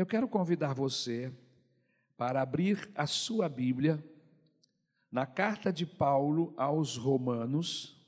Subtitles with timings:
[0.00, 1.30] Eu quero convidar você
[2.16, 4.02] para abrir a sua Bíblia
[5.12, 8.00] na carta de Paulo aos Romanos,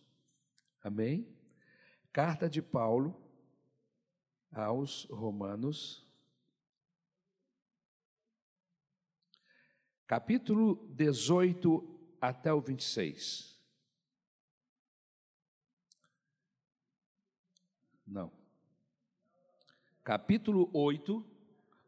[0.82, 1.28] amém?
[2.10, 3.14] Carta de Paulo
[4.50, 6.10] aos Romanos,
[10.06, 13.54] capítulo 18 até o 26.
[18.06, 18.32] Não.
[20.02, 21.31] Capítulo 8,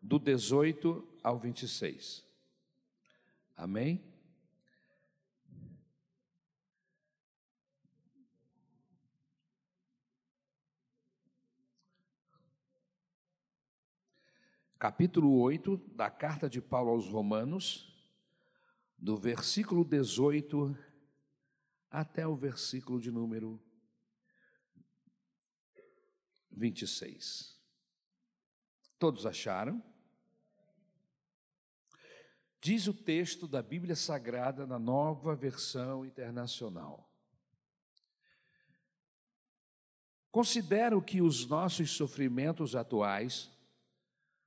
[0.05, 2.23] do 18 ao 26.
[3.56, 4.05] Amém?
[14.78, 17.91] Capítulo 8 da carta de Paulo aos Romanos,
[18.98, 20.77] do versículo 18
[21.91, 23.59] até o versículo de número
[26.50, 27.59] 26.
[28.98, 29.94] Todos acharam?
[32.64, 37.06] Diz o texto da Bíblia Sagrada na nova versão internacional.
[40.33, 43.50] Considero que os nossos sofrimentos atuais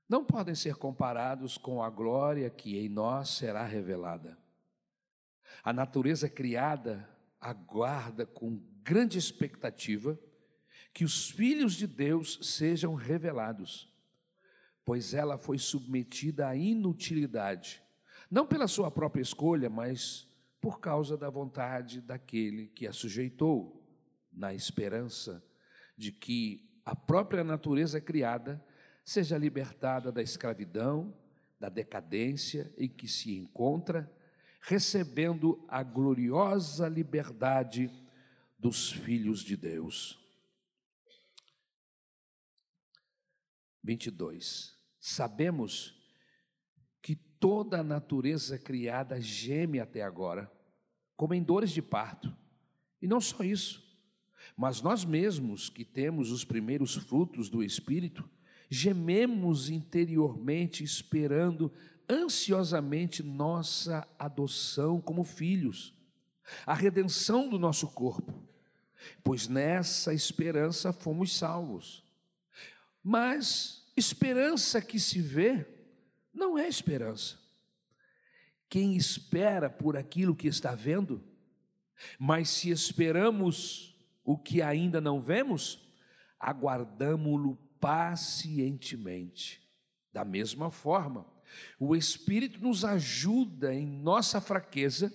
[0.10, 4.36] não podem ser comparados com a glória que em nós será revelada.
[5.64, 7.08] A natureza criada
[7.40, 10.20] aguarda com grande expectativa
[10.92, 13.88] que os filhos de Deus sejam revelados,
[14.84, 17.86] pois ela foi submetida à inutilidade,
[18.30, 20.28] não pela sua própria escolha, mas
[20.60, 23.84] por causa da vontade daquele que a sujeitou,
[24.32, 25.44] na esperança
[25.98, 28.64] de que a própria natureza criada
[29.04, 31.14] seja libertada da escravidão,
[31.60, 34.12] da decadência em que se encontra,
[34.62, 37.90] recebendo a gloriosa liberdade
[38.60, 40.20] dos filhos de Deus.
[43.84, 44.78] 22.
[45.00, 45.97] Sabemos
[47.40, 50.52] toda a natureza criada geme até agora,
[51.16, 52.36] como em dores de parto.
[53.02, 53.88] E não só isso,
[54.56, 58.28] mas nós mesmos que temos os primeiros frutos do Espírito,
[58.70, 61.72] gememos interiormente esperando
[62.10, 65.94] ansiosamente nossa adoção como filhos,
[66.66, 68.34] a redenção do nosso corpo,
[69.24, 72.04] pois nessa esperança fomos salvos.
[73.04, 75.66] Mas esperança que se vê
[76.38, 77.38] não é esperança.
[78.70, 81.24] Quem espera por aquilo que está vendo,
[82.20, 85.82] mas se esperamos o que ainda não vemos,
[86.40, 89.62] aguardamo-lo pacientemente.
[90.14, 91.26] Da mesma forma,
[91.80, 95.14] o Espírito nos ajuda em nossa fraqueza,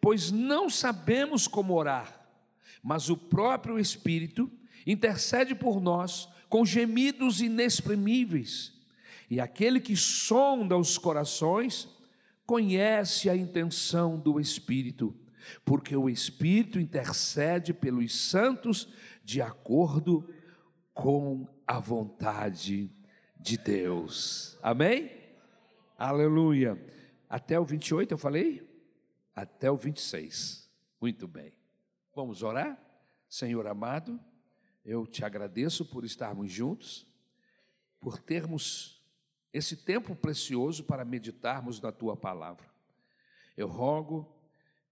[0.00, 2.20] pois não sabemos como orar,
[2.82, 4.50] mas o próprio Espírito
[4.86, 8.73] intercede por nós com gemidos inexprimíveis.
[9.30, 11.88] E aquele que sonda os corações
[12.46, 15.14] conhece a intenção do Espírito,
[15.64, 18.88] porque o Espírito intercede pelos santos
[19.24, 20.28] de acordo
[20.92, 22.90] com a vontade
[23.40, 24.58] de Deus.
[24.62, 25.10] Amém?
[25.98, 26.78] Aleluia.
[27.28, 28.66] Até o 28 eu falei?
[29.34, 30.70] Até o 26.
[31.00, 31.52] Muito bem.
[32.14, 32.78] Vamos orar?
[33.28, 34.20] Senhor amado,
[34.84, 37.06] eu te agradeço por estarmos juntos,
[37.98, 38.93] por termos
[39.54, 42.68] esse tempo precioso para meditarmos na tua palavra.
[43.56, 44.30] Eu rogo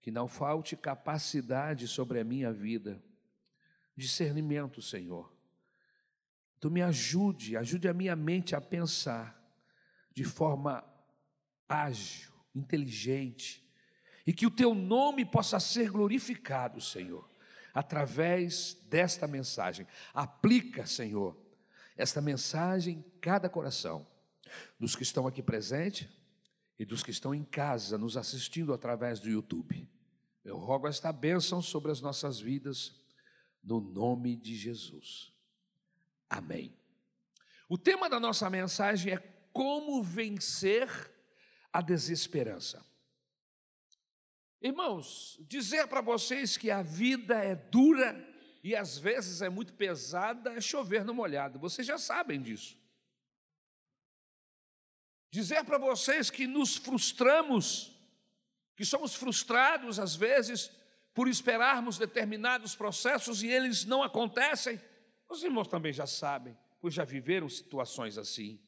[0.01, 3.03] que não falte capacidade sobre a minha vida,
[3.95, 5.31] discernimento, Senhor.
[6.59, 9.39] Tu me ajude, ajude a minha mente a pensar
[10.13, 10.85] de forma
[11.69, 13.63] ágil, inteligente,
[14.27, 17.31] e que o teu nome possa ser glorificado, Senhor
[17.75, 19.87] através desta mensagem.
[20.13, 21.37] Aplica, Senhor,
[21.97, 24.07] esta mensagem em cada coração,
[24.79, 26.09] dos que estão aqui presentes
[26.79, 29.89] e dos que estão em casa nos assistindo através do YouTube.
[30.45, 32.95] Eu rogo esta bênção sobre as nossas vidas,
[33.63, 35.33] no nome de Jesus.
[36.29, 36.77] Amém.
[37.69, 39.19] O tema da nossa mensagem é
[39.53, 40.89] como vencer
[41.73, 42.85] a desesperança.
[44.61, 48.29] Irmãos, dizer para vocês que a vida é dura
[48.63, 52.82] e às vezes é muito pesada é chover no molhado, vocês já sabem disso.
[55.33, 57.91] Dizer para vocês que nos frustramos,
[58.77, 60.71] que somos frustrados às vezes
[61.15, 64.79] por esperarmos determinados processos e eles não acontecem,
[65.27, 68.61] os irmãos também já sabem, pois já viveram situações assim.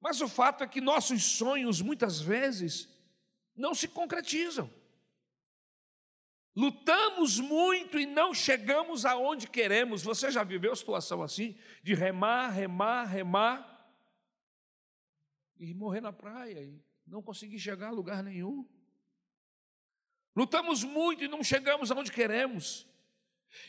[0.00, 2.88] Mas o fato é que nossos sonhos muitas vezes
[3.54, 4.70] não se concretizam.
[6.56, 10.02] Lutamos muito e não chegamos aonde queremos.
[10.02, 11.54] Você já viveu situação assim?
[11.82, 13.73] De remar, remar, remar,
[15.58, 18.66] e morrer na praia e não conseguir chegar a lugar nenhum.
[20.34, 22.86] Lutamos muito e não chegamos aonde queremos.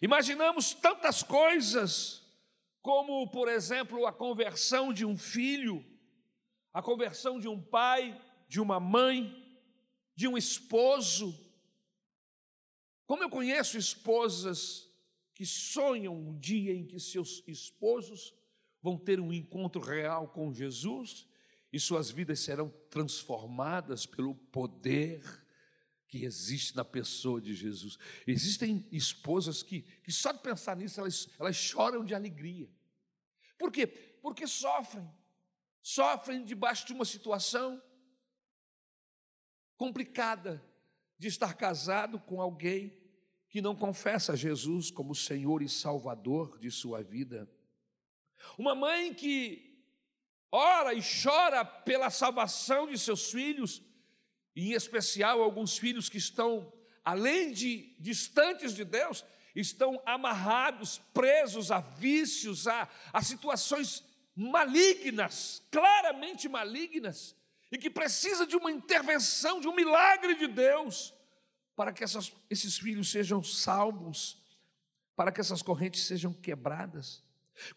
[0.02, 2.24] Imaginamos tantas coisas,
[2.82, 5.86] como, por exemplo, a conversão de um filho,
[6.74, 9.44] a conversão de um pai, de uma mãe,
[10.16, 11.40] de um esposo.
[13.06, 14.90] Como eu conheço esposas
[15.36, 18.34] que sonham um dia em que seus esposos
[18.82, 21.28] vão ter um encontro real com Jesus
[21.76, 25.22] e suas vidas serão transformadas pelo poder
[26.08, 27.98] que existe na pessoa de Jesus.
[28.26, 32.72] Existem esposas que, que só de pensar nisso elas, elas choram de alegria.
[33.60, 33.88] Por quê?
[33.88, 35.06] Porque sofrem,
[35.82, 37.84] sofrem debaixo de uma situação
[39.76, 40.66] complicada
[41.20, 42.98] de estar casado com alguém
[43.50, 47.52] que não confessa Jesus como Senhor e Salvador de sua vida.
[48.58, 49.75] Uma mãe que
[50.56, 53.82] ora e chora pela salvação de seus filhos,
[54.56, 56.72] em especial alguns filhos que estão,
[57.04, 64.02] além de distantes de Deus, estão amarrados, presos a vícios, a, a situações
[64.34, 67.36] malignas, claramente malignas,
[67.70, 71.14] e que precisa de uma intervenção, de um milagre de Deus,
[71.76, 74.42] para que essas, esses filhos sejam salvos,
[75.18, 77.25] para que essas correntes sejam quebradas.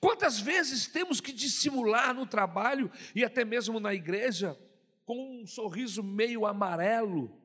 [0.01, 4.59] Quantas vezes temos que dissimular no trabalho e até mesmo na igreja
[5.05, 7.41] com um sorriso meio amarelo,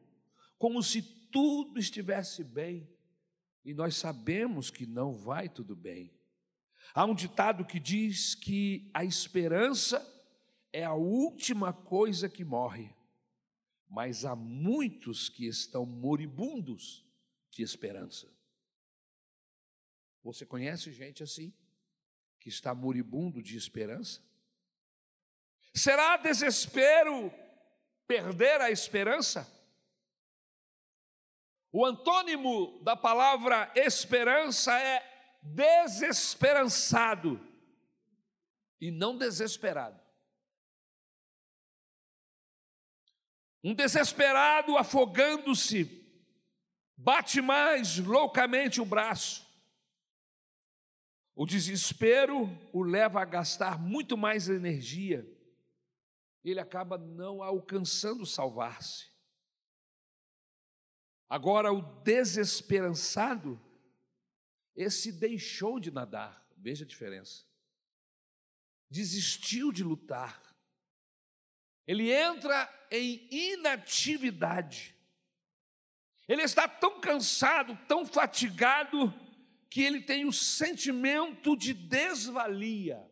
[0.58, 1.02] como se
[1.32, 2.90] tudo estivesse bem,
[3.64, 6.14] e nós sabemos que não vai tudo bem.
[6.94, 10.06] Há um ditado que diz que a esperança
[10.72, 12.94] é a última coisa que morre,
[13.90, 17.06] mas há muitos que estão moribundos
[17.52, 18.28] de esperança.
[20.24, 21.54] Você conhece gente assim?
[22.44, 24.22] Que está moribundo de esperança?
[25.74, 27.34] Será desespero
[28.06, 29.50] perder a esperança?
[31.72, 37.40] O antônimo da palavra esperança é desesperançado
[38.80, 39.98] e não desesperado.
[43.64, 46.06] Um desesperado afogando-se,
[46.98, 49.43] bate mais loucamente o braço.
[51.36, 55.28] O desespero o leva a gastar muito mais energia.
[56.44, 59.12] Ele acaba não alcançando salvar-se.
[61.28, 63.60] Agora, o desesperançado,
[64.76, 67.44] esse deixou de nadar, veja a diferença.
[68.90, 70.56] Desistiu de lutar.
[71.88, 74.96] Ele entra em inatividade.
[76.28, 79.12] Ele está tão cansado, tão fatigado,
[79.74, 83.12] que ele tem o sentimento de desvalia.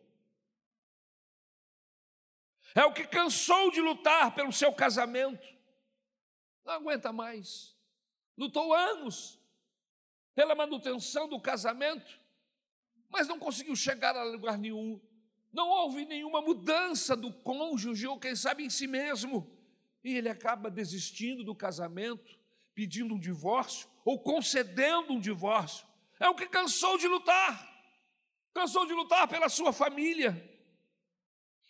[2.72, 5.44] É o que cansou de lutar pelo seu casamento,
[6.64, 7.76] não aguenta mais,
[8.38, 9.40] lutou anos
[10.36, 12.20] pela manutenção do casamento,
[13.10, 15.00] mas não conseguiu chegar a lugar nenhum.
[15.52, 19.50] Não houve nenhuma mudança do cônjuge, ou quem sabe em si mesmo,
[20.04, 22.38] e ele acaba desistindo do casamento,
[22.72, 25.90] pedindo um divórcio, ou concedendo um divórcio
[26.22, 27.68] é o que cansou de lutar,
[28.54, 30.48] cansou de lutar pela sua família,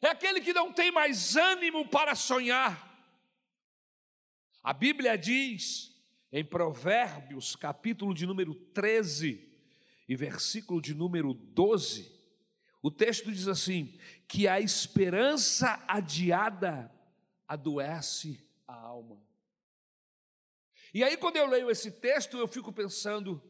[0.03, 2.91] é aquele que não tem mais ânimo para sonhar.
[4.63, 5.91] A Bíblia diz
[6.31, 9.51] em Provérbios, capítulo de número 13
[10.07, 12.13] e versículo de número 12,
[12.83, 16.93] o texto diz assim: que a esperança adiada
[17.49, 19.19] adoece a alma.
[20.93, 23.43] E aí, quando eu leio esse texto, eu fico pensando,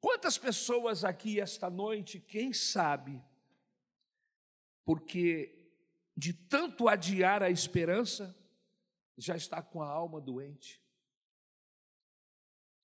[0.00, 3.22] Quantas pessoas aqui esta noite, quem sabe,
[4.84, 5.72] porque
[6.16, 8.36] de tanto adiar a esperança,
[9.16, 10.80] já está com a alma doente?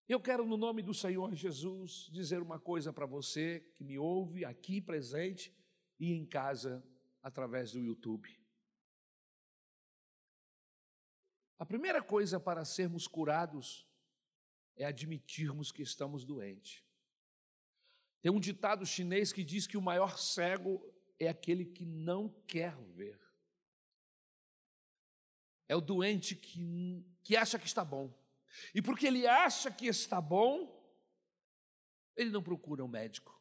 [0.07, 4.45] Eu quero, no nome do Senhor Jesus, dizer uma coisa para você que me ouve
[4.45, 5.57] aqui presente
[5.99, 6.85] e em casa
[7.23, 8.39] através do YouTube.
[11.59, 13.89] A primeira coisa para sermos curados
[14.77, 16.84] é admitirmos que estamos doentes.
[18.25, 20.83] Tem um ditado chinês que diz que o maior cego
[21.21, 23.21] é aquele que não quer ver.
[25.69, 28.19] É o doente que, que acha que está bom.
[28.75, 30.83] E porque ele acha que está bom,
[32.17, 33.39] ele não procura um médico.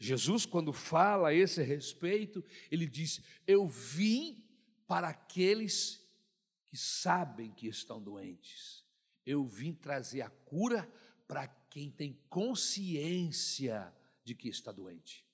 [0.00, 4.44] Jesus, quando fala a esse respeito, ele diz: Eu vim
[4.88, 6.04] para aqueles
[6.64, 8.84] que sabem que estão doentes.
[9.24, 10.92] Eu vim trazer a cura
[11.28, 15.26] para quem tem consciência de que está doente.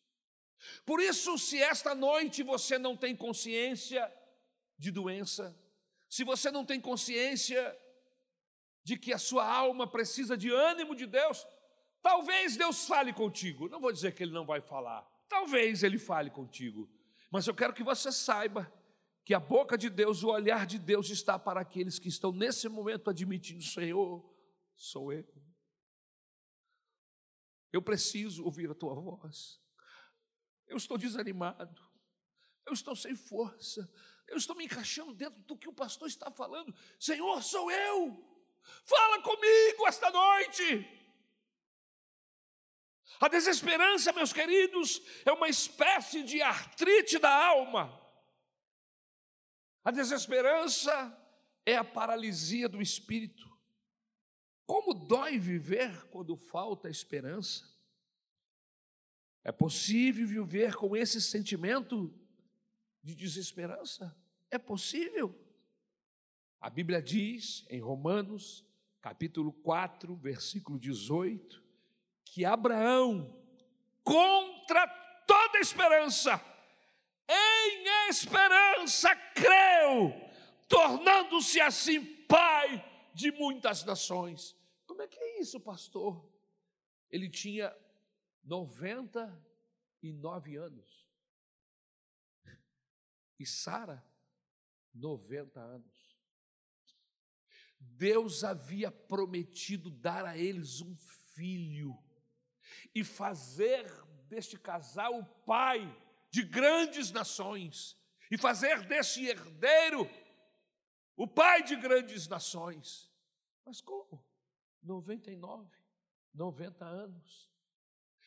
[0.87, 4.11] Por isso, se esta noite você não tem consciência
[4.79, 5.55] de doença,
[6.09, 7.79] se você não tem consciência
[8.83, 11.47] de que a sua alma precisa de ânimo de Deus,
[12.01, 13.69] talvez Deus fale contigo.
[13.69, 16.91] Não vou dizer que Ele não vai falar, talvez Ele fale contigo,
[17.31, 18.73] mas eu quero que você saiba
[19.27, 22.67] que a boca de Deus, o olhar de Deus está para aqueles que estão nesse
[22.67, 24.25] momento admitindo: Senhor,
[24.75, 25.40] sou eu.
[27.73, 29.61] Eu preciso ouvir a tua voz.
[30.67, 31.81] Eu estou desanimado.
[32.67, 33.91] Eu estou sem força.
[34.29, 36.75] Eu estou me encaixando dentro do que o pastor está falando.
[36.99, 38.31] Senhor, sou eu.
[38.85, 40.87] Fala comigo esta noite.
[43.21, 47.99] A desesperança, meus queridos, é uma espécie de artrite da alma.
[49.83, 51.17] A desesperança
[51.67, 53.50] é a paralisia do espírito.
[54.71, 57.69] Como dói viver quando falta esperança?
[59.43, 62.15] É possível viver com esse sentimento
[63.03, 64.17] de desesperança?
[64.49, 65.37] É possível.
[66.61, 68.65] A Bíblia diz em Romanos,
[69.01, 71.61] capítulo 4, versículo 18,
[72.25, 73.43] que Abraão,
[74.05, 74.87] contra
[75.27, 76.41] toda esperança,
[77.29, 80.15] em esperança creu,
[80.69, 84.61] tornando-se assim pai de muitas nações.
[84.91, 86.29] Como é que é isso, pastor?
[87.11, 87.77] Ele tinha
[88.45, 91.11] 99 anos.
[93.39, 94.05] E Sara,
[94.95, 96.19] 90 anos.
[97.79, 100.97] Deus havia prometido dar a eles um
[101.35, 101.97] filho
[102.95, 103.91] e fazer
[104.29, 105.81] deste casal o pai
[106.31, 107.99] de grandes nações
[108.31, 110.09] e fazer desse herdeiro
[111.17, 113.11] o pai de grandes nações.
[113.65, 114.23] Mas como?
[114.83, 115.69] 99,
[116.35, 117.51] 90 anos.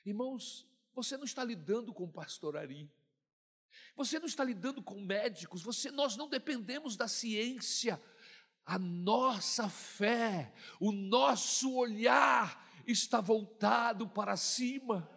[0.06, 2.92] Irmãos, você não está lidando com pastoraria.
[3.96, 8.02] Você não está lidando com médicos, você, nós não dependemos da ciência.
[8.66, 15.10] A nossa fé, o nosso olhar está voltado para cima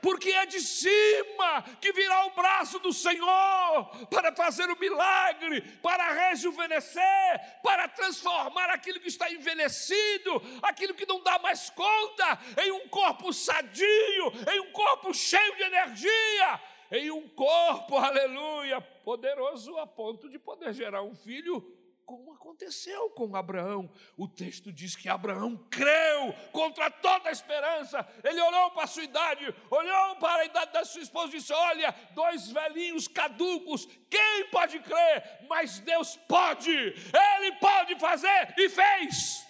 [0.00, 6.28] porque é de cima que virá o braço do Senhor para fazer o milagre, para
[6.28, 12.88] rejuvenescer, para transformar aquilo que está envelhecido, aquilo que não dá mais conta, em um
[12.88, 20.28] corpo sadio, em um corpo cheio de energia, em um corpo, aleluia, poderoso a ponto
[20.28, 23.92] de poder gerar um filho como aconteceu com Abraão.
[24.16, 28.08] O texto diz que Abraão creu contra toda a esperança.
[28.22, 31.52] Ele olhou para a sua idade, olhou para a idade da sua esposa e disse:
[31.52, 35.46] Olha, dois velhinhos caducos, quem pode crer?
[35.48, 39.44] Mas Deus pode, Ele pode fazer e fez.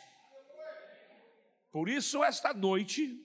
[1.71, 3.23] Por isso, esta noite,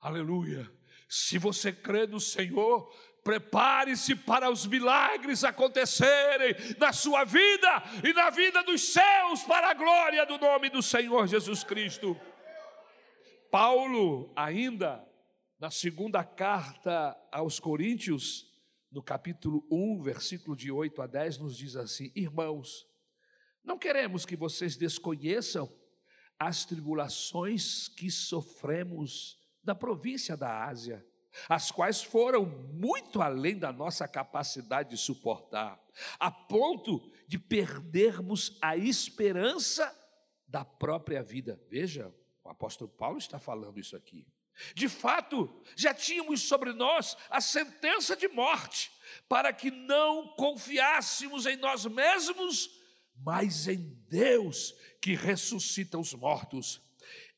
[0.00, 0.70] aleluia,
[1.08, 8.30] se você crê no Senhor, Prepare-se para os milagres acontecerem na sua vida e na
[8.30, 12.18] vida dos céus, para a glória do nome do Senhor Jesus Cristo.
[13.50, 15.06] Paulo, ainda
[15.60, 18.50] na segunda carta aos Coríntios,
[18.90, 22.86] no capítulo 1, versículo de 8 a 10, nos diz assim: Irmãos,
[23.62, 25.72] não queremos que vocês desconheçam
[26.38, 31.06] as tribulações que sofremos na província da Ásia
[31.48, 35.80] as quais foram muito além da nossa capacidade de suportar,
[36.18, 39.90] a ponto de perdermos a esperança
[40.46, 41.60] da própria vida.
[41.70, 42.12] Veja,
[42.44, 44.26] o apóstolo Paulo está falando isso aqui.
[44.74, 48.92] De fato, já tínhamos sobre nós a sentença de morte,
[49.28, 52.68] para que não confiássemos em nós mesmos,
[53.16, 56.81] mas em Deus que ressuscita os mortos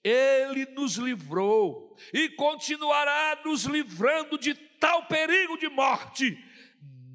[0.04, 6.38] ele nos livrou e continuará nos livrando de tal perigo de morte.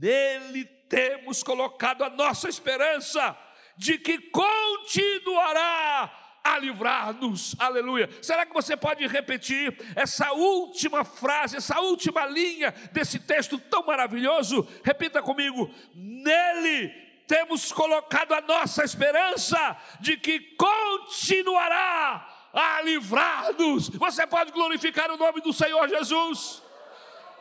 [0.01, 3.37] Nele temos colocado a nossa esperança
[3.77, 6.11] de que continuará
[6.43, 7.55] a livrar-nos.
[7.59, 8.09] Aleluia.
[8.23, 14.67] Será que você pode repetir essa última frase, essa última linha desse texto tão maravilhoso?
[14.83, 16.89] Repita comigo: Nele
[17.27, 23.89] temos colocado a nossa esperança de que continuará a livrar-nos.
[23.89, 26.61] Você pode glorificar o nome do Senhor Jesus.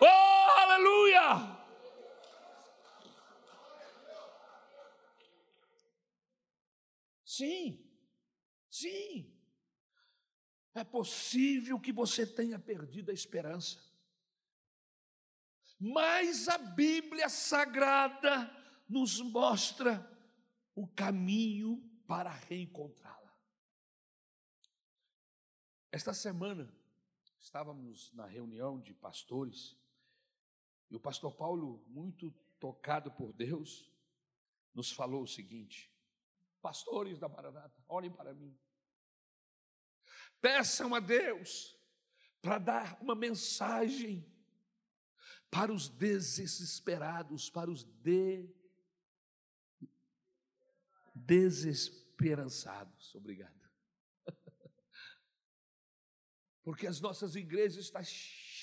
[0.00, 1.58] Oh, aleluia!
[7.24, 7.84] Sim,
[8.68, 9.32] sim.
[10.74, 13.78] É possível que você tenha perdido a esperança.
[15.78, 18.50] Mas a Bíblia Sagrada
[18.88, 20.04] nos mostra
[20.74, 23.17] o caminho para reencontrar.
[25.90, 26.70] Esta semana
[27.40, 29.76] estávamos na reunião de pastores
[30.90, 32.30] e o pastor Paulo, muito
[32.60, 33.90] tocado por Deus,
[34.74, 35.90] nos falou o seguinte:
[36.60, 38.56] Pastores da Maranata, olhem para mim.
[40.40, 41.76] Peçam a Deus
[42.40, 44.24] para dar uma mensagem
[45.50, 48.48] para os desesperados, para os de...
[51.14, 53.14] desesperançados.
[53.14, 53.57] Obrigado.
[56.68, 57.90] Porque as nossas igrejas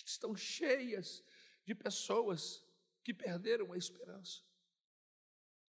[0.05, 1.23] estão cheias
[1.65, 2.63] de pessoas
[3.03, 4.43] que perderam a esperança.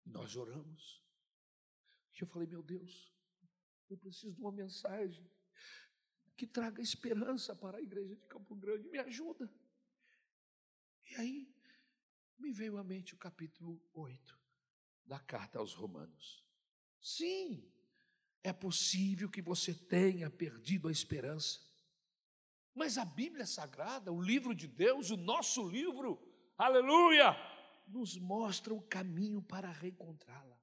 [0.05, 1.03] Nós oramos.
[2.13, 3.11] E eu falei, meu Deus,
[3.89, 5.27] eu preciso de uma mensagem
[6.37, 8.87] que traga esperança para a igreja de Campo Grande.
[8.91, 9.51] Me ajuda.
[11.07, 11.57] E aí
[12.37, 14.39] me veio à mente o capítulo 8
[15.07, 16.47] da carta aos Romanos.
[17.01, 17.67] Sim,
[18.43, 21.65] é possível que você tenha perdido a esperança.
[22.77, 26.23] Mas a Bíblia Sagrada, o livro de Deus, o nosso livro,
[26.59, 27.35] aleluia,
[27.89, 30.61] nos mostra o caminho para reencontrá-la.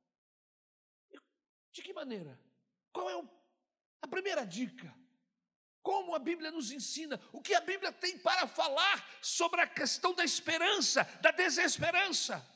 [1.72, 2.39] De que maneira?
[2.91, 3.27] Qual é o,
[4.00, 4.96] a primeira dica?
[5.82, 10.13] Como a Bíblia nos ensina, o que a Bíblia tem para falar sobre a questão
[10.13, 12.48] da esperança, da desesperança.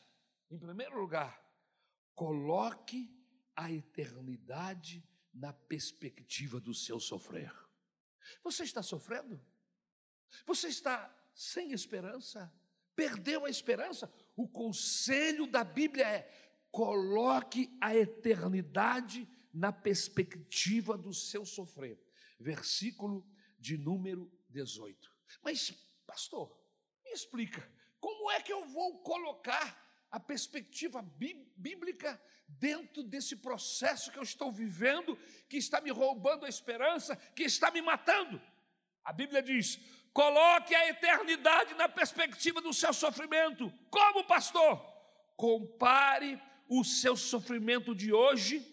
[0.52, 1.44] Em primeiro lugar,
[2.14, 3.12] coloque
[3.56, 7.67] a eternidade na perspectiva do seu sofrer.
[8.44, 9.40] Você está sofrendo?
[10.46, 12.54] Você está sem esperança?
[12.96, 14.12] Perdeu a esperança?
[14.36, 16.32] O conselho da Bíblia é:
[16.72, 22.00] coloque a eternidade na perspectiva do seu sofrer.
[22.40, 23.28] Versículo
[23.60, 25.12] de número 18.
[25.42, 25.72] Mas,
[26.06, 26.56] pastor,
[27.04, 27.68] me explica,
[28.00, 34.51] como é que eu vou colocar a perspectiva bíblica dentro desse processo que eu estou
[34.51, 35.18] vivendo,
[35.50, 38.42] que está me roubando a esperança, que está me matando?
[39.04, 39.77] A Bíblia diz:
[40.13, 43.72] coloque a eternidade na perspectiva do seu sofrimento.
[43.89, 44.80] Como, pastor?
[45.36, 48.66] Compare o seu sofrimento de hoje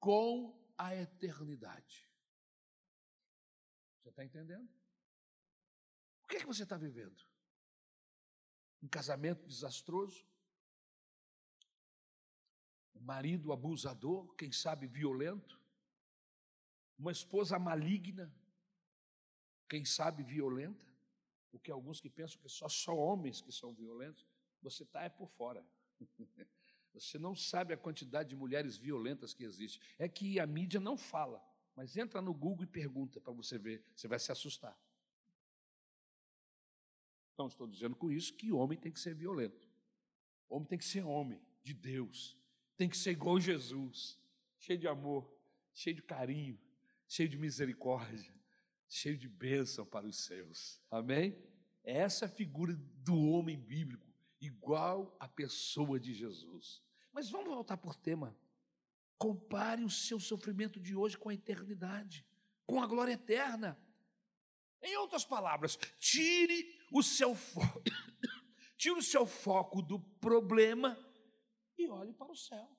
[0.00, 2.08] com a eternidade.
[4.02, 4.68] Você está entendendo?
[6.22, 7.16] O que é que você está vivendo?
[8.82, 10.26] Um casamento desastroso?
[12.94, 15.60] Um marido abusador, quem sabe violento?
[16.98, 18.32] Uma esposa maligna,
[19.68, 20.84] quem sabe violenta?
[21.50, 24.26] Porque alguns que pensam que só só homens que são violentos,
[24.60, 25.64] você está é por fora.
[26.94, 29.80] Você não sabe a quantidade de mulheres violentas que existe.
[29.98, 33.84] É que a mídia não fala, mas entra no Google e pergunta para você ver,
[33.96, 34.78] você vai se assustar.
[37.36, 39.68] Não estou dizendo com isso que homem tem que ser violento.
[40.48, 42.38] Homem tem que ser homem de Deus.
[42.76, 44.18] Tem que ser igual Jesus,
[44.58, 45.30] cheio de amor,
[45.72, 46.58] cheio de carinho,
[47.06, 48.34] cheio de misericórdia,
[48.88, 50.80] cheio de bênção para os seus.
[50.90, 51.36] Amém?
[51.84, 54.06] Essa é a figura do homem bíblico,
[54.40, 56.82] igual à pessoa de Jesus.
[57.12, 58.36] Mas vamos voltar por tema.
[59.16, 62.26] Compare o seu sofrimento de hoje com a eternidade,
[62.66, 63.78] com a glória eterna.
[64.82, 67.82] Em outras palavras, tire o seu foco,
[68.76, 70.98] tire o seu foco do problema
[71.76, 72.78] e olhe para o céu.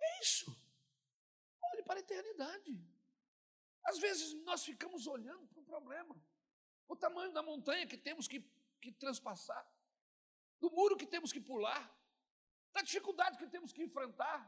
[0.00, 0.50] É isso.
[1.72, 2.84] Olhe para a eternidade.
[3.84, 6.14] Às vezes nós ficamos olhando para o problema,
[6.88, 8.40] o tamanho da montanha que temos que,
[8.80, 9.66] que transpassar,
[10.60, 11.82] do muro que temos que pular,
[12.72, 14.40] da dificuldade que temos que enfrentar.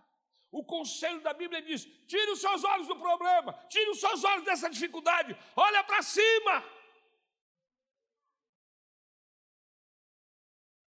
[0.51, 4.45] O conselho da Bíblia diz: tire os seus olhos do problema, tire os seus olhos
[4.45, 6.63] dessa dificuldade, olha para cima.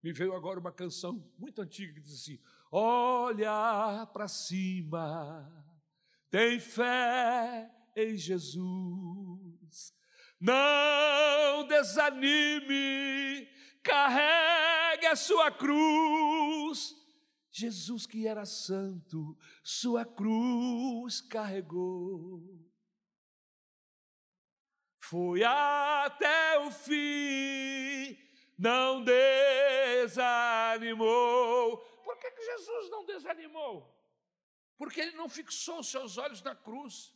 [0.06, 2.38] Me veio agora uma canção muito antiga que diz assim:
[2.70, 5.52] Olha para cima,
[6.30, 9.92] tem fé em Jesus,
[10.40, 13.48] não desanime,
[13.82, 16.94] carregue a sua cruz
[17.50, 22.44] Jesus, que era santo, sua cruz carregou.
[25.00, 28.16] Foi até o fim,
[28.58, 30.16] não desanimou.
[32.04, 33.94] Por que, que Jesus não desanimou?
[34.78, 37.12] Porque ele não fixou os seus olhos na cruz,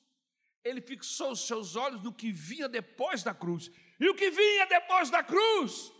[0.64, 3.70] ele fixou os seus olhos no que vinha depois da cruz.
[3.98, 5.92] E o que vinha depois da cruz?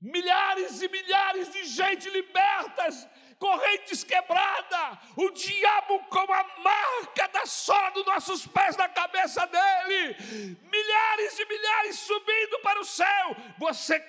[0.00, 3.08] Milhares e milhares de gente libertas
[3.44, 10.16] correntes quebradas, o diabo com a marca da sola dos nossos pés na cabeça dele,
[10.62, 13.36] milhares e milhares subindo para o céu.
[13.58, 14.00] Você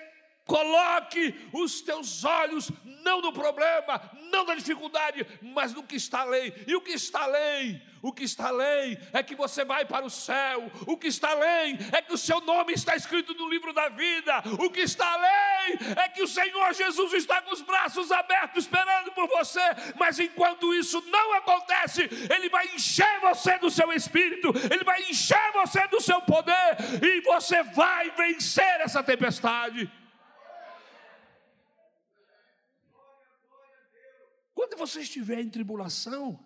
[0.45, 2.71] Coloque os teus olhos
[3.03, 3.99] não no problema,
[4.31, 6.53] não na dificuldade, mas no que está além.
[6.67, 7.81] E o que está além?
[8.01, 10.71] O que está além é que você vai para o céu.
[10.85, 14.43] O que está além é que o seu nome está escrito no livro da vida.
[14.59, 19.11] O que está além é que o Senhor Jesus está com os braços abertos esperando
[19.13, 19.63] por você.
[19.97, 25.51] Mas enquanto isso não acontece, Ele vai encher você do seu espírito, Ele vai encher
[25.53, 29.89] você do seu poder e você vai vencer essa tempestade.
[34.55, 36.39] Quando você estiver em tribulação,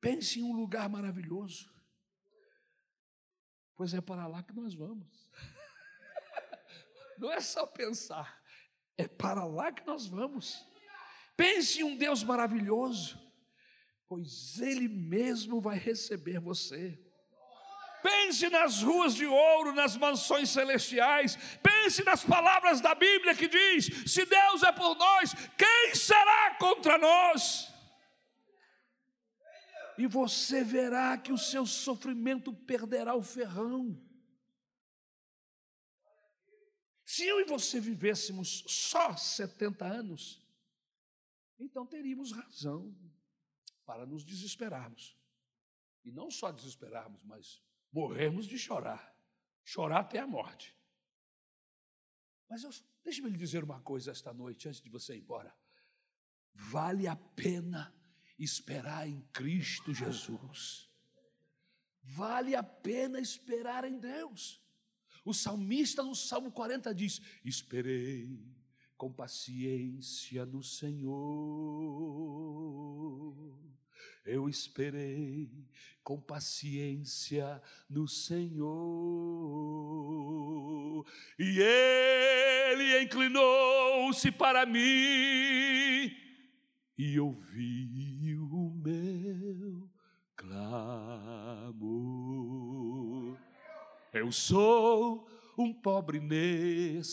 [0.00, 1.68] pense em um lugar maravilhoso,
[3.74, 5.28] pois é para lá que nós vamos.
[7.18, 8.40] Não é só pensar,
[8.96, 10.64] é para lá que nós vamos.
[11.36, 13.20] Pense em um Deus maravilhoso,
[14.06, 17.03] pois Ele mesmo vai receber você.
[18.04, 21.38] Pense nas ruas de ouro, nas mansões celestiais.
[21.62, 26.98] Pense nas palavras da Bíblia que diz: se Deus é por nós, quem será contra
[26.98, 27.72] nós?
[29.96, 33.98] E você verá que o seu sofrimento perderá o ferrão.
[37.06, 40.46] Se eu e você vivêssemos só 70 anos,
[41.58, 42.94] então teríamos razão
[43.86, 45.16] para nos desesperarmos.
[46.04, 47.62] E não só desesperarmos, mas
[47.94, 49.16] morremos de chorar,
[49.62, 50.76] chorar até a morte.
[52.50, 55.56] Mas deixe-me lhe dizer uma coisa esta noite, antes de você ir embora.
[56.52, 57.94] Vale a pena
[58.36, 60.90] esperar em Cristo Jesus.
[62.02, 64.60] Vale a pena esperar em Deus.
[65.24, 68.44] O salmista no Salmo 40 diz: Esperei
[68.96, 71.14] com paciência no Senhor
[74.24, 75.50] eu esperei
[76.02, 78.64] com paciência no Senhor,
[81.38, 86.14] e Ele inclinou-se para mim
[86.96, 89.90] e ouviu o meu
[90.36, 91.74] clamor.
[94.12, 97.06] Eu sou um pobre necessitado,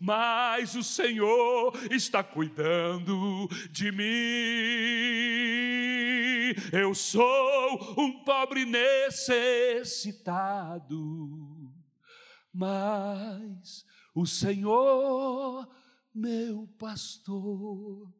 [0.00, 4.06] mas o Senhor está cuidando de mim.
[6.72, 9.34] Eu sou um pobre necessitado,
[12.52, 15.68] mas o Senhor,
[16.14, 18.12] meu pastor,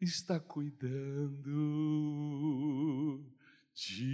[0.00, 1.42] está cuidando
[3.74, 4.04] de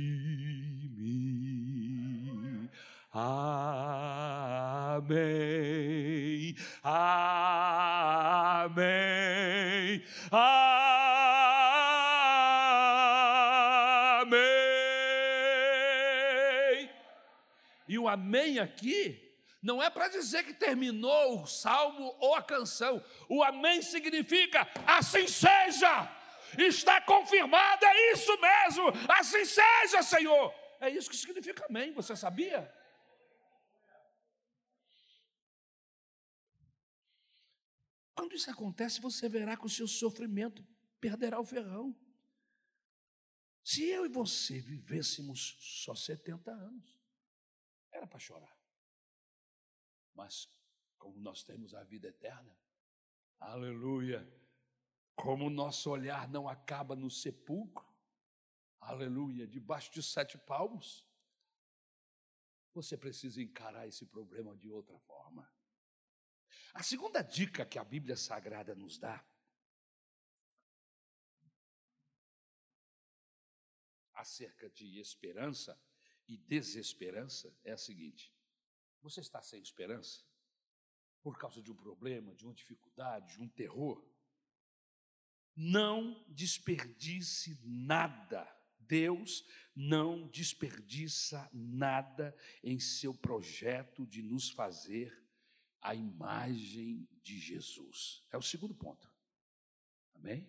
[0.97, 2.69] mim.
[3.13, 4.29] Amém.
[6.83, 8.09] Amém.
[10.31, 10.49] Amém.
[17.89, 19.29] E o amém aqui
[19.63, 23.03] não é para dizer que terminou o salmo ou a canção.
[23.29, 26.18] O amém significa assim seja
[26.57, 30.55] está confirmado, é isso mesmo, assim seja, Senhor.
[30.81, 32.73] É isso que significa amém, você sabia?
[38.15, 40.67] Quando isso acontece, você verá que o seu sofrimento
[41.01, 41.97] perderá o ferrão.
[43.63, 46.99] Se eu e você vivêssemos só 70 anos,
[47.93, 48.57] era para chorar.
[50.15, 50.49] Mas,
[50.99, 52.59] como nós temos a vida eterna,
[53.39, 54.27] aleluia,
[55.21, 57.85] como o nosso olhar não acaba no sepulcro,
[58.81, 61.05] aleluia, debaixo de sete palmos,
[62.73, 65.53] você precisa encarar esse problema de outra forma.
[66.73, 69.27] A segunda dica que a Bíblia Sagrada nos dá
[74.15, 75.81] acerca de esperança
[76.29, 78.33] e desesperança é a seguinte:
[79.01, 80.25] você está sem esperança
[81.21, 84.18] por causa de um problema, de uma dificuldade, de um terror?
[85.61, 88.49] Não desperdice nada.
[88.79, 89.45] Deus
[89.75, 95.21] não desperdiça nada em seu projeto de nos fazer
[95.83, 98.23] a imagem de Jesus.
[98.31, 99.13] É o segundo ponto.
[100.15, 100.49] Amém?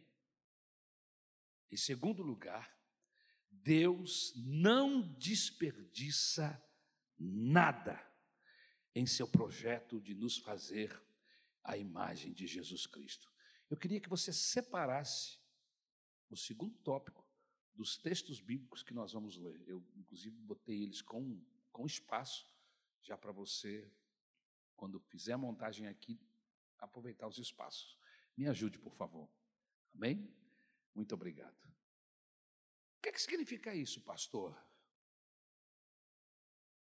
[1.71, 2.71] Em segundo lugar,
[3.49, 6.63] Deus não desperdiça
[7.17, 7.99] nada
[8.93, 11.01] em seu projeto de nos fazer
[11.63, 13.27] a imagem de Jesus Cristo.
[13.69, 15.39] Eu queria que você separasse
[16.29, 17.27] o segundo tópico
[17.73, 19.61] dos textos bíblicos que nós vamos ler.
[19.67, 22.45] Eu, inclusive, botei eles com, com espaço,
[23.01, 23.91] já para você,
[24.75, 26.19] quando fizer a montagem aqui,
[26.77, 27.97] aproveitar os espaços.
[28.35, 29.29] Me ajude, por favor.
[29.93, 30.33] Amém?
[30.95, 31.57] Muito obrigado.
[32.97, 34.57] O que, é que significa isso, pastor?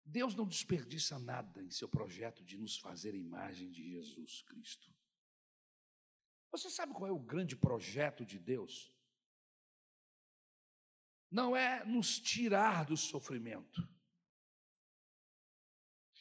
[0.03, 4.91] Deus não desperdiça nada em seu projeto de nos fazer a imagem de Jesus Cristo.
[6.51, 8.91] Você sabe qual é o grande projeto de Deus?
[11.29, 13.87] Não é nos tirar do sofrimento.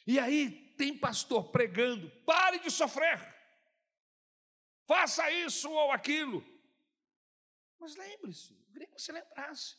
[0.07, 3.19] E aí tem pastor pregando: pare de sofrer,
[4.87, 6.43] faça isso ou aquilo.
[7.77, 9.75] Mas lembre-se, eu queria que você lembrasse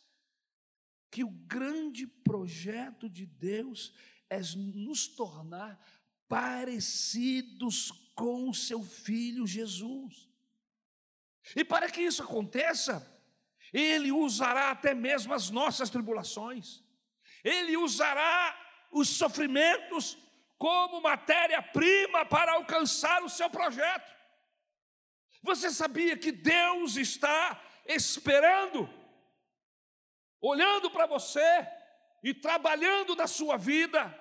[1.11, 3.95] que o grande projeto de Deus
[4.29, 5.81] é nos tornar
[6.29, 10.32] parecidos com o seu filho Jesus.
[11.55, 13.07] E para que isso aconteça,
[13.73, 16.83] ele usará até mesmo as nossas tribulações,
[17.43, 18.59] ele usará
[18.91, 20.19] os sofrimentos
[20.59, 24.13] como matéria-prima para alcançar o seu projeto.
[25.43, 28.89] Você sabia que Deus está esperando,
[30.41, 31.67] olhando para você
[32.23, 34.17] e trabalhando na sua vida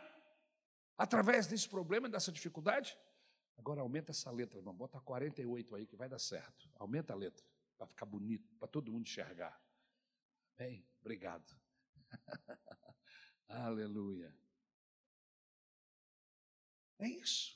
[0.98, 2.98] através desse problema e dessa dificuldade?
[3.62, 4.74] Agora aumenta essa letra, irmão.
[4.74, 6.68] Bota 48 aí que vai dar certo.
[6.74, 7.46] Aumenta a letra,
[7.78, 9.62] para ficar bonito, para todo mundo enxergar.
[10.58, 11.56] Bem, obrigado.
[13.48, 14.36] Aleluia.
[16.98, 17.56] É isso.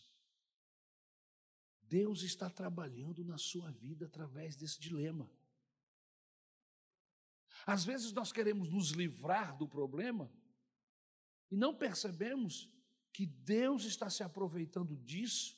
[1.81, 5.27] Deus está trabalhando na sua vida através desse dilema.
[7.65, 10.31] Às vezes nós queremos nos livrar do problema
[11.49, 12.71] e não percebemos
[13.11, 15.54] que Deus está se aproveitando disso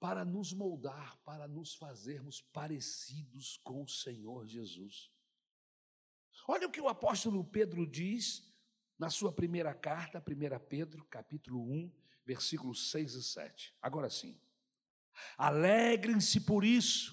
[0.00, 5.10] para nos moldar, para nos fazermos parecidos com o Senhor Jesus.
[6.46, 8.42] Olha o que o apóstolo Pedro diz
[8.98, 11.92] na sua primeira carta, 1 Pedro, capítulo 1,
[12.24, 13.74] versículos 6 e 7.
[13.80, 14.38] Agora sim.
[15.36, 17.12] Alegrem-se por isso,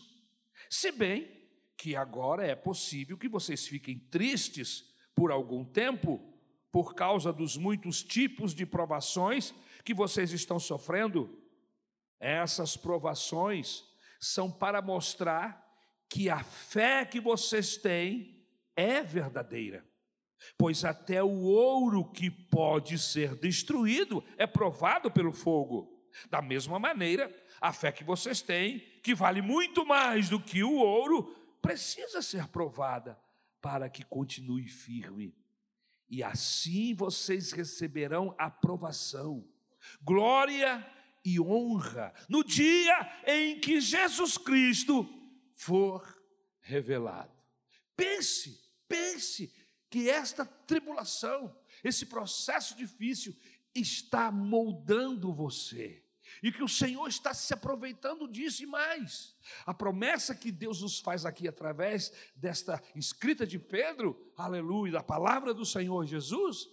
[0.69, 1.35] se bem
[1.77, 6.33] que agora é possível que vocês fiquem tristes por algum tempo,
[6.71, 11.44] por causa dos muitos tipos de provações que vocês estão sofrendo.
[12.19, 13.83] Essas provações
[14.19, 15.63] são para mostrar
[16.09, 18.43] que a fé que vocês têm
[18.75, 19.85] é verdadeira.
[20.57, 25.91] Pois até o ouro que pode ser destruído é provado pelo fogo.
[26.29, 30.75] Da mesma maneira, a fé que vocês têm, que vale muito mais do que o
[30.75, 31.23] ouro,
[31.61, 33.19] precisa ser provada
[33.61, 35.35] para que continue firme.
[36.09, 39.45] E assim vocês receberão aprovação,
[40.01, 40.85] glória
[41.25, 45.09] e honra no dia em que Jesus Cristo
[45.55, 46.05] for
[46.61, 47.33] revelado.
[47.97, 49.51] Pense, pense
[49.89, 53.35] que esta tribulação, esse processo difícil,
[53.73, 56.05] está moldando você
[56.43, 59.35] e que o Senhor está se aproveitando disso e mais.
[59.65, 65.53] A promessa que Deus nos faz aqui através desta escrita de Pedro, aleluia, da palavra
[65.53, 66.69] do Senhor Jesus,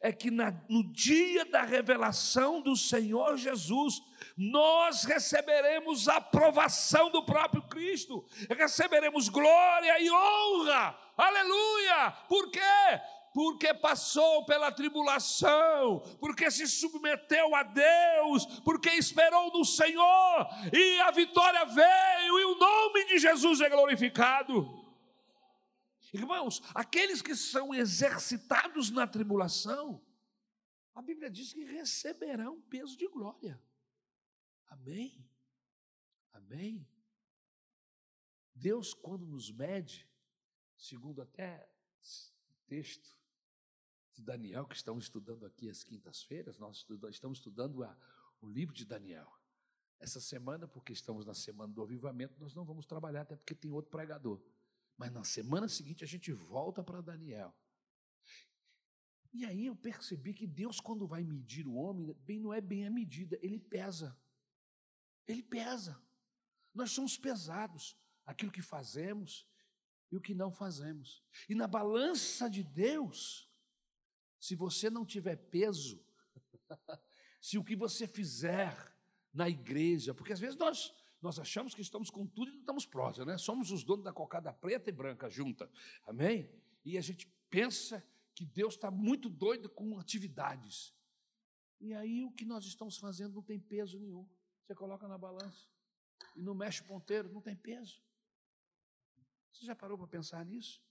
[0.00, 4.02] é que na, no dia da revelação do Senhor Jesus,
[4.36, 12.60] nós receberemos a aprovação do próprio Cristo, receberemos glória e honra, aleluia, por quê?
[13.36, 21.10] porque passou pela tribulação, porque se submeteu a Deus, porque esperou no Senhor, e a
[21.10, 24.85] vitória veio, e o nome de Jesus é glorificado.
[26.16, 30.02] Irmãos, aqueles que são exercitados na tribulação,
[30.94, 33.62] a Bíblia diz que receberão peso de glória.
[34.68, 35.28] Amém?
[36.32, 36.88] Amém?
[38.54, 40.08] Deus, quando nos mede,
[40.78, 41.70] segundo até
[42.48, 43.14] o texto
[44.14, 47.94] de Daniel, que estamos estudando aqui às quintas-feiras, nós estamos estudando a,
[48.40, 49.30] o livro de Daniel.
[49.98, 53.70] Essa semana, porque estamos na semana do avivamento, nós não vamos trabalhar, até porque tem
[53.70, 54.42] outro pregador.
[54.96, 57.54] Mas na semana seguinte a gente volta para Daniel.
[59.32, 62.86] E aí eu percebi que Deus, quando vai medir o homem, bem não é bem
[62.86, 64.18] a medida, ele pesa.
[65.26, 66.00] Ele pesa.
[66.74, 69.46] Nós somos pesados, aquilo que fazemos
[70.10, 71.22] e o que não fazemos.
[71.48, 73.50] E na balança de Deus,
[74.40, 76.02] se você não tiver peso,
[77.40, 78.94] se o que você fizer
[79.32, 82.86] na igreja, porque às vezes nós nós achamos que estamos com tudo e não estamos
[82.86, 83.38] próximos, né?
[83.38, 85.70] Somos os donos da cocada preta e branca junta.
[86.06, 86.50] Amém?
[86.84, 90.94] E a gente pensa que Deus está muito doido com atividades.
[91.80, 94.28] E aí o que nós estamos fazendo não tem peso nenhum.
[94.62, 95.68] Você coloca na balança
[96.34, 98.02] e não mexe o ponteiro, não tem peso.
[99.52, 100.82] Você já parou para pensar nisso?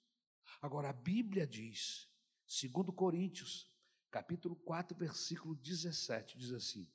[0.62, 2.10] Agora a Bíblia diz
[2.48, 3.72] Segundo Coríntios,
[4.12, 6.88] capítulo 4, versículo 17, diz assim: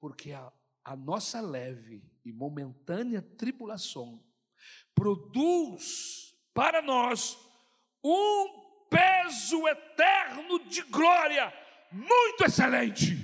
[0.00, 0.52] Porque a,
[0.86, 4.24] a nossa leve e momentânea tribulação
[4.94, 7.36] produz para nós
[8.04, 11.52] um peso eterno de glória
[11.90, 13.16] muito excelente.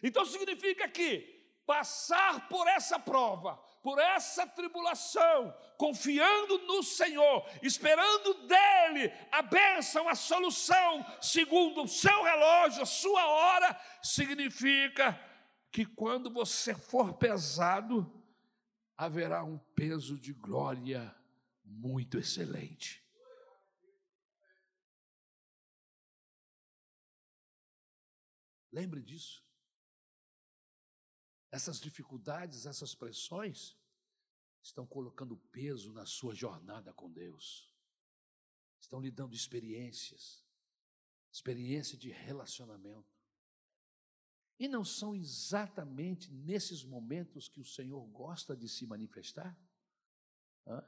[0.00, 1.34] Então significa que
[1.66, 10.14] passar por essa prova, por essa tribulação, confiando no Senhor, esperando dele a bênção, a
[10.14, 15.20] solução, segundo o seu relógio, a sua hora, significa
[15.76, 18.10] que quando você for pesado,
[18.96, 21.14] haverá um peso de glória
[21.62, 23.06] muito excelente.
[28.72, 29.44] Lembre disso.
[31.50, 33.76] Essas dificuldades, essas pressões,
[34.62, 37.70] estão colocando peso na sua jornada com Deus,
[38.80, 40.42] estão lhe dando experiências,
[41.30, 43.15] experiência de relacionamento.
[44.58, 49.56] E não são exatamente nesses momentos que o Senhor gosta de se manifestar?
[50.66, 50.82] Hã?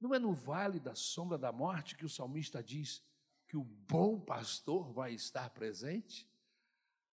[0.00, 3.02] Não é no vale da sombra da morte que o salmista diz
[3.46, 6.28] que o bom pastor vai estar presente?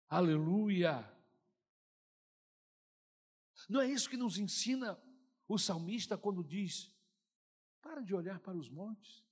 [0.09, 1.09] Aleluia!
[3.69, 4.99] Não é isso que nos ensina
[5.47, 6.91] o salmista quando diz:
[7.81, 9.23] para de olhar para os montes,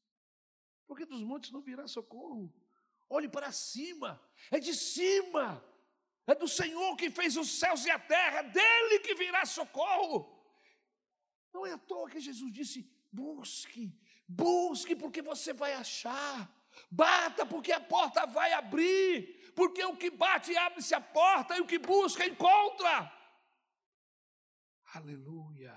[0.87, 2.53] porque dos montes não virá socorro.
[3.09, 5.61] Olhe para cima, é de cima,
[6.27, 10.39] é do Senhor que fez os céus e a terra, é dele que virá socorro.
[11.53, 13.93] Não é à toa que Jesus disse: busque,
[14.27, 16.49] busque, porque você vai achar.
[16.89, 19.51] Bata, porque a porta vai abrir.
[19.53, 23.11] Porque o que bate abre-se a porta, e o que busca encontra.
[24.93, 25.75] Aleluia.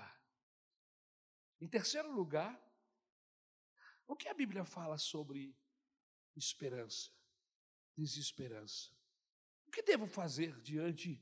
[1.59, 2.57] Em terceiro lugar,
[4.07, 5.57] o que a Bíblia fala sobre
[6.35, 7.11] esperança,
[7.97, 8.94] desesperança?
[9.75, 11.21] Que devo fazer diante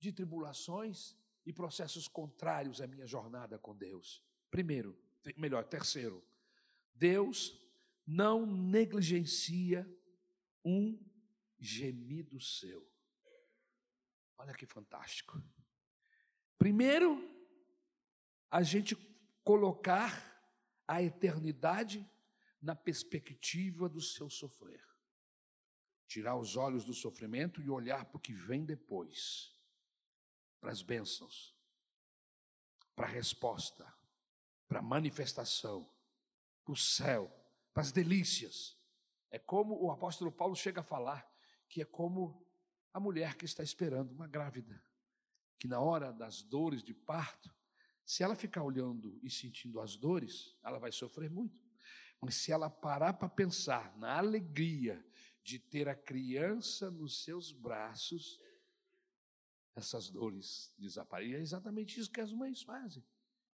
[0.00, 4.24] de tribulações e processos contrários à minha jornada com Deus?
[4.50, 4.98] Primeiro,
[5.36, 6.26] melhor, terceiro,
[6.94, 7.60] Deus
[8.06, 9.86] não negligencia
[10.64, 10.98] um
[11.58, 12.90] gemido seu.
[14.38, 15.38] Olha que fantástico.
[16.56, 17.22] Primeiro,
[18.50, 18.96] a gente
[19.42, 20.42] colocar
[20.88, 22.10] a eternidade
[22.62, 24.93] na perspectiva do seu sofrer.
[26.06, 29.54] Tirar os olhos do sofrimento e olhar para o que vem depois,
[30.60, 31.54] para as bênçãos,
[32.94, 33.92] para a resposta,
[34.68, 35.88] para a manifestação,
[36.64, 37.30] para o céu,
[37.72, 38.76] para as delícias.
[39.30, 41.28] É como o apóstolo Paulo chega a falar
[41.68, 42.46] que é como
[42.92, 44.80] a mulher que está esperando uma grávida
[45.64, 47.50] que na hora das dores de parto,
[48.04, 51.58] se ela ficar olhando e sentindo as dores, ela vai sofrer muito.
[52.20, 55.02] Mas se ela parar para pensar na alegria
[55.44, 58.40] de ter a criança nos seus braços,
[59.76, 61.34] essas dores desaparecem.
[61.34, 63.04] É exatamente isso que as mães fazem.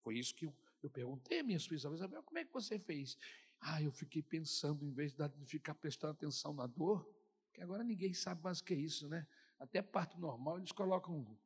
[0.02, 3.16] Foi isso que eu, eu perguntei a minha esposa, Isabel, como é que você fez?
[3.60, 7.08] Ah, eu fiquei pensando, em vez de ficar prestando atenção na dor,
[7.54, 9.26] que agora ninguém sabe mais o que é isso, né?
[9.58, 11.38] Até parto normal, eles colocam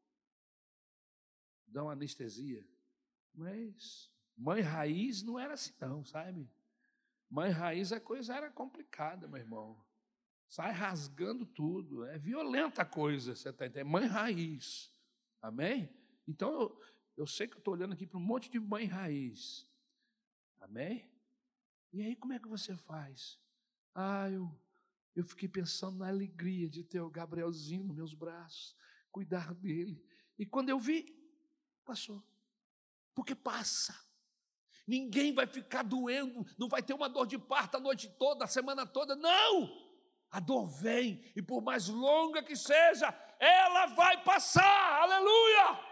[1.67, 2.67] dão anestesia.
[3.35, 6.51] Mas mãe raiz não era assim, não, sabe?
[7.29, 9.79] Mãe raiz a coisa era complicada, meu irmão.
[10.51, 13.89] Sai rasgando tudo, é violenta a coisa, você está entendendo?
[13.89, 14.93] Mãe raiz,
[15.41, 15.89] amém?
[16.29, 16.81] Então eu,
[17.17, 19.67] eu sei que eu estou olhando aqui para um monte de mãe raiz,
[20.61, 21.11] amém?
[21.93, 23.41] E aí como é que você faz?
[23.95, 24.55] Ah, eu,
[25.17, 28.77] eu fiquei pensando na alegria de ter o Gabrielzinho nos meus braços,
[29.11, 30.05] cuidar dele.
[30.37, 31.21] E quando eu vi,
[31.91, 32.23] Passou.
[33.17, 33.99] Porque passa.
[34.87, 38.47] Ninguém vai ficar doendo, não vai ter uma dor de parto a noite toda, a
[38.49, 39.17] semana toda.
[39.17, 39.90] Não!
[40.31, 45.03] A dor vem, e por mais longa que seja, ela vai passar.
[45.03, 45.91] Aleluia!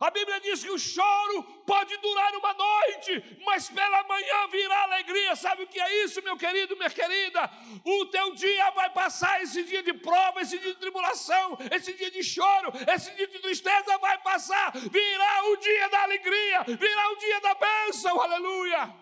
[0.00, 5.36] A Bíblia diz que o choro pode durar uma noite, mas pela manhã virá alegria.
[5.36, 7.48] Sabe o que é isso, meu querido, minha querida?
[7.84, 12.10] O teu dia vai passar, esse dia de prova, esse dia de tribulação, esse dia
[12.10, 14.72] de choro, esse dia de tristeza vai passar.
[14.72, 18.20] Virá o dia da alegria, virá o dia da bênção.
[18.20, 19.01] Aleluia!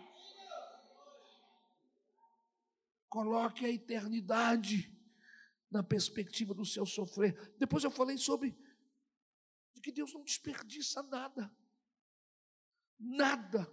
[3.11, 4.97] Coloque a eternidade
[5.69, 7.57] na perspectiva do seu sofrer.
[7.59, 8.57] Depois eu falei sobre
[9.75, 11.53] de que Deus não desperdiça nada,
[12.99, 13.69] nada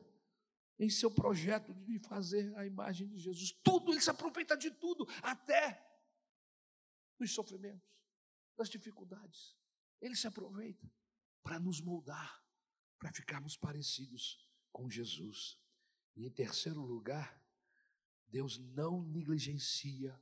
[0.79, 3.51] em seu projeto de fazer a imagem de Jesus.
[3.63, 5.85] Tudo, ele se aproveita de tudo, até
[7.19, 7.87] dos sofrimentos,
[8.57, 9.55] das dificuldades.
[10.01, 10.91] Ele se aproveita
[11.43, 12.43] para nos moldar,
[12.97, 15.59] para ficarmos parecidos com Jesus.
[16.15, 17.39] E em terceiro lugar,
[18.27, 20.19] Deus não negligencia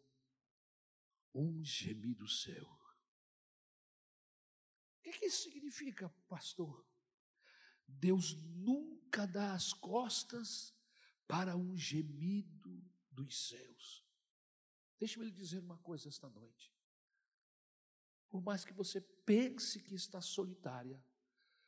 [1.34, 2.76] um gemido seu
[5.06, 6.84] que, que isso significa, pastor?
[7.88, 10.74] Deus nunca dá as costas
[11.28, 14.04] para um gemido dos céus.
[15.00, 16.74] Deixa-me lhe dizer uma coisa esta noite.
[18.30, 21.04] Por mais que você pense que está solitária,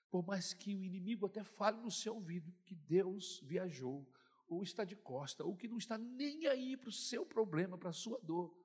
[0.10, 4.12] por mais que o inimigo até fale no seu ouvido que Deus viajou,
[4.48, 7.90] ou está de costa, ou que não está nem aí para o seu problema, para
[7.90, 8.56] a sua dor.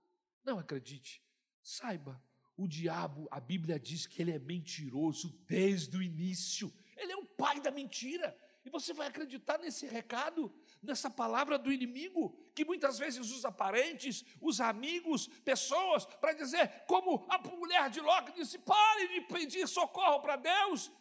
[0.44, 1.22] Não acredite,
[1.62, 2.22] saiba,
[2.56, 7.26] o diabo, a Bíblia diz que ele é mentiroso desde o início, ele é o
[7.26, 8.36] pai da mentira.
[8.64, 14.24] E você vai acreditar nesse recado, nessa palavra do inimigo, que muitas vezes usa parentes,
[14.40, 19.66] os amigos, pessoas, para dizer, como a mulher de Ló que disse: pare de pedir
[19.66, 20.92] socorro para Deus,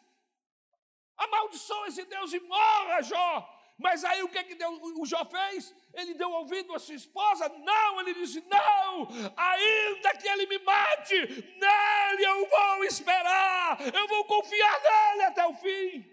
[1.16, 3.51] amaldiçoa esse Deus e morra, Jó.
[3.82, 5.74] Mas aí o que, que o Jó fez?
[5.92, 7.50] Ele deu ouvido à sua esposa?
[7.50, 14.26] Não, ele disse: Não, ainda que ele me mate, nele eu vou esperar, eu vou
[14.26, 16.06] confiar nele até o fim.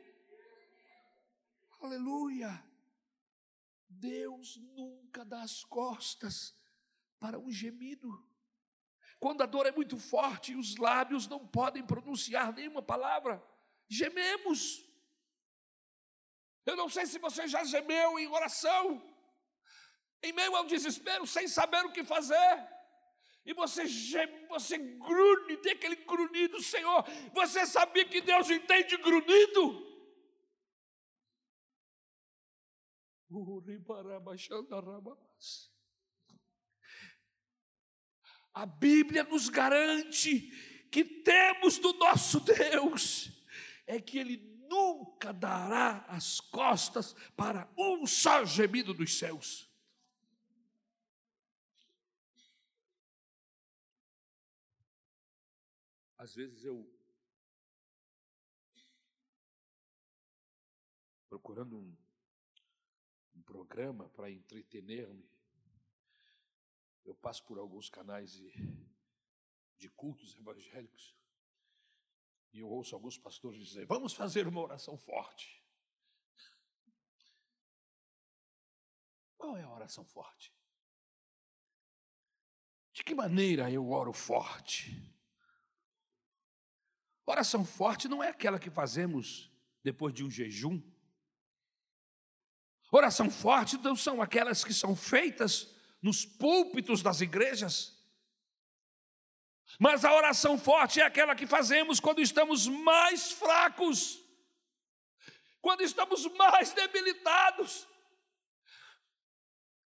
[1.82, 2.64] Aleluia.
[3.86, 6.56] Deus nunca dá as costas
[7.20, 8.26] para um gemido.
[9.20, 13.44] Quando a dor é muito forte e os lábios não podem pronunciar nenhuma palavra,
[13.88, 14.88] gememos.
[16.68, 19.02] Eu não sei se você já gemeu em oração,
[20.22, 22.56] em meio ao desespero, sem saber o que fazer.
[23.42, 27.02] E você geme, você grune, tem aquele grunhido, Senhor.
[27.32, 29.64] Você sabia que Deus entende grunhido?
[38.52, 40.50] A Bíblia nos garante
[40.90, 43.30] que temos do nosso Deus
[43.86, 49.68] é que Ele nunca dará as costas para um só gemido dos céus.
[56.16, 56.98] Às vezes eu
[61.28, 65.30] procurando um programa para entretener-me.
[67.04, 68.52] Eu passo por alguns canais de,
[69.76, 71.16] de cultos evangélicos
[72.53, 75.64] e eu ouço alguns pastores dizer: vamos fazer uma oração forte.
[79.36, 80.53] Qual é a oração forte?
[82.92, 85.14] De que maneira eu oro forte?
[87.24, 89.53] Oração forte não é aquela que fazemos
[89.84, 90.82] depois de um jejum
[92.90, 97.97] Oração forte não são aquelas que são feitas nos púlpitos das igrejas.
[99.78, 104.24] Mas a oração forte é aquela que fazemos quando estamos mais fracos,
[105.60, 107.86] quando estamos mais debilitados,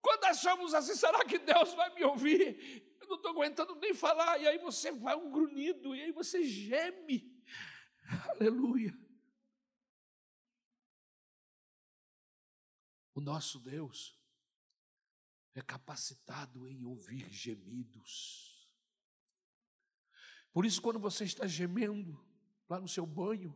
[0.01, 2.95] quando achamos assim, será que Deus vai me ouvir?
[3.01, 6.43] Eu não estou aguentando nem falar, e aí você vai um grunhido, e aí você
[6.43, 7.36] geme.
[8.30, 8.95] Aleluia.
[13.15, 14.15] O nosso Deus
[15.55, 18.45] é capacitado em ouvir gemidos.
[20.56, 22.18] Por isso, quando você está gemendo
[22.70, 23.53] lá no seu banho,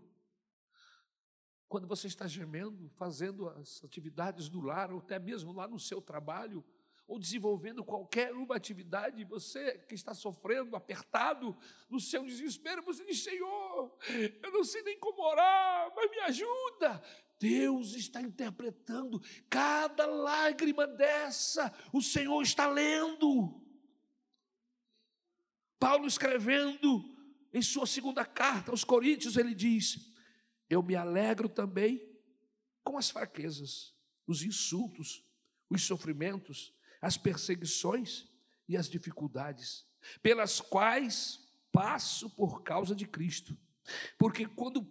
[1.66, 6.02] quando você está gemendo, fazendo as atividades do lar, ou até mesmo lá no seu
[6.02, 6.62] trabalho,
[7.08, 11.58] ou desenvolvendo qualquer uma atividade, você que está sofrendo, apertado,
[11.89, 13.97] no seu desespero, você diz: Senhor,
[14.43, 17.02] eu não sei nem como orar, mas me ajuda.
[17.39, 23.68] Deus está interpretando cada lágrima dessa, o Senhor está lendo.
[25.80, 27.17] Paulo escrevendo
[27.53, 30.13] em sua segunda carta aos Coríntios, ele diz:
[30.69, 32.01] Eu me alegro também
[32.84, 33.95] com as fraquezas,
[34.27, 35.23] os insultos,
[35.69, 38.27] os sofrimentos, as perseguições
[38.67, 39.86] e as dificuldades,
[40.21, 41.39] pelas quais
[41.71, 43.57] passo por causa de Cristo.
[44.17, 44.86] Porque quando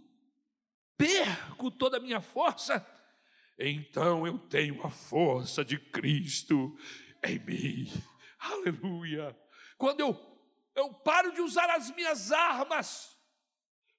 [0.97, 2.85] perco toda a minha força,
[3.59, 6.77] então eu tenho a força de Cristo
[7.25, 7.93] em mim.
[8.39, 9.37] Aleluia.
[9.77, 10.15] Quando eu,
[10.79, 13.17] eu paro de usar as minhas armas,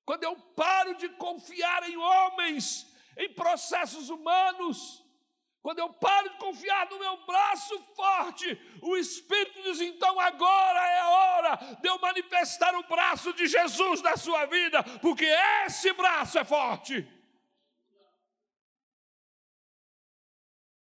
[0.06, 5.04] quando eu paro de confiar em homens, em processos humanos,
[5.62, 8.48] quando eu paro de confiar no meu braço forte,
[8.82, 14.02] o Espírito diz: então agora é a hora de eu manifestar o braço de Jesus
[14.02, 15.26] na sua vida, porque
[15.66, 17.06] esse braço é forte.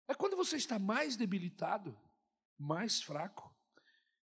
[0.09, 1.97] É quando você está mais debilitado,
[2.57, 3.55] mais fraco,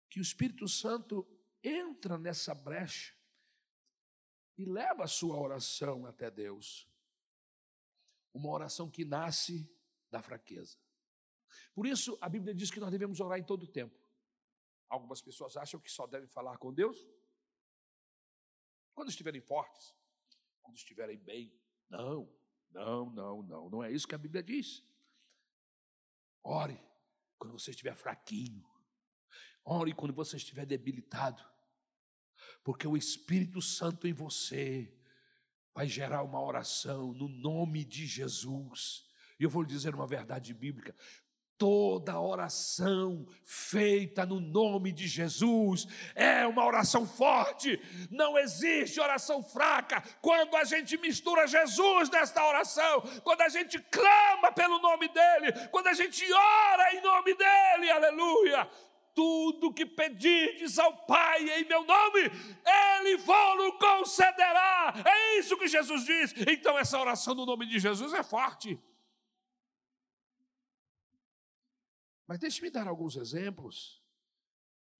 [0.08, 1.26] que o Espírito Santo
[1.62, 3.14] entra nessa brecha
[4.56, 6.88] e leva a sua oração até Deus.
[8.34, 9.70] Uma oração que nasce
[10.10, 10.78] da fraqueza.
[11.74, 13.98] Por isso, a Bíblia diz que nós devemos orar em todo o tempo.
[14.88, 17.06] Algumas pessoas acham que só devem falar com Deus
[18.94, 19.94] quando estiverem fortes,
[20.60, 21.56] quando estiverem bem.
[21.88, 22.28] Não,
[22.70, 23.70] não, não, não.
[23.70, 24.84] Não é isso que a Bíblia diz.
[26.42, 26.80] Ore
[27.38, 28.68] quando você estiver fraquinho.
[29.70, 31.42] Ore quando você estiver debilitado.
[32.64, 34.92] porque o Espírito Santo em você
[35.74, 39.04] vai gerar uma oração no nome de Jesus.
[39.38, 40.94] E eu vou lhe dizer uma verdade bíblica:
[41.56, 50.02] Toda oração feita no nome de Jesus é uma oração forte, não existe oração fraca.
[50.20, 55.88] Quando a gente mistura Jesus nesta oração, quando a gente clama pelo nome dEle, quando
[55.88, 58.70] a gente ora em nome dEle, aleluia.
[59.18, 62.20] Tudo que pedirdes ao Pai em meu nome,
[62.64, 64.94] Ele vos concederá.
[65.04, 66.32] É isso que Jesus diz.
[66.46, 68.80] Então, essa oração no nome de Jesus é forte.
[72.28, 74.00] Mas deixe-me dar alguns exemplos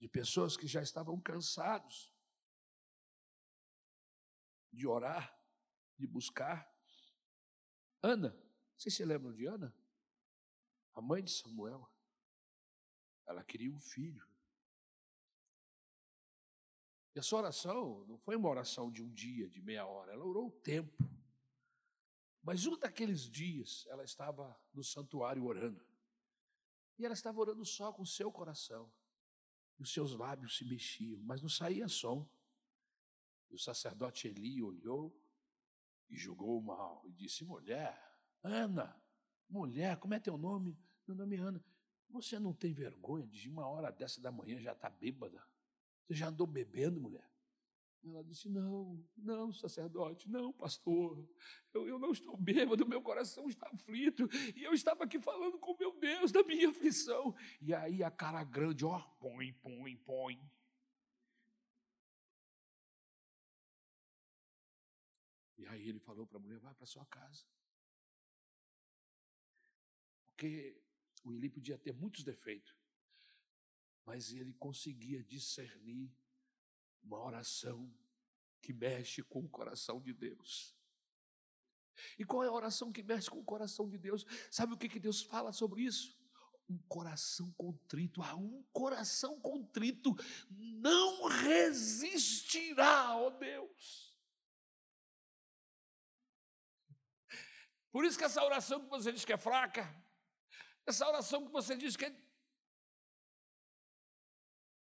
[0.01, 2.13] de pessoas que já estavam cansados
[4.73, 5.33] de orar,
[5.97, 6.69] de buscar.
[8.03, 8.37] Ana,
[8.77, 9.73] vocês se lembram de Ana?
[10.93, 11.89] A mãe de Samuel.
[13.29, 14.27] Ela queria um filho.
[17.15, 20.25] E a sua oração não foi uma oração de um dia, de meia hora, ela
[20.25, 20.97] orou o tempo.
[22.43, 25.87] Mas um daqueles dias ela estava no santuário orando.
[26.99, 28.91] E ela estava orando só com o seu coração.
[29.79, 32.27] E os seus lábios se mexiam, mas não saía som.
[33.51, 35.15] E o sacerdote Eli olhou
[36.09, 38.01] e julgou mal e disse: Mulher,
[38.43, 39.01] Ana,
[39.49, 40.79] mulher, como é teu nome?
[41.07, 41.65] Meu nome é Ana.
[42.11, 45.43] Você não tem vergonha de uma hora dessa da manhã já estar tá bêbada?
[46.07, 47.29] Você já andou bebendo, mulher?
[48.05, 51.29] Ela disse: Não, não, sacerdote, não, pastor.
[51.75, 54.29] Eu, eu não estou bêbado, meu coração está aflito.
[54.57, 57.35] E eu estava aqui falando com meu Deus da minha aflição.
[57.61, 60.51] E aí a cara grande, ó, põe, põe, põe.
[65.59, 67.45] E aí ele falou para a mulher: Vai para sua casa.
[70.27, 70.81] Porque
[71.25, 72.75] o Eli podia ter muitos defeitos,
[74.05, 76.11] mas ele conseguia discernir
[77.03, 77.93] uma oração
[78.61, 80.77] que mexe com o coração de Deus.
[82.19, 84.25] E qual é a oração que mexe com o coração de Deus?
[84.51, 86.17] Sabe o que, que Deus fala sobre isso?
[86.69, 90.15] Um coração contrito, a um coração contrito
[90.51, 94.17] não resistirá, ó Deus.
[97.91, 99.83] Por isso que essa oração que você diz que é fraca,
[100.89, 102.11] essa oração que você diz que é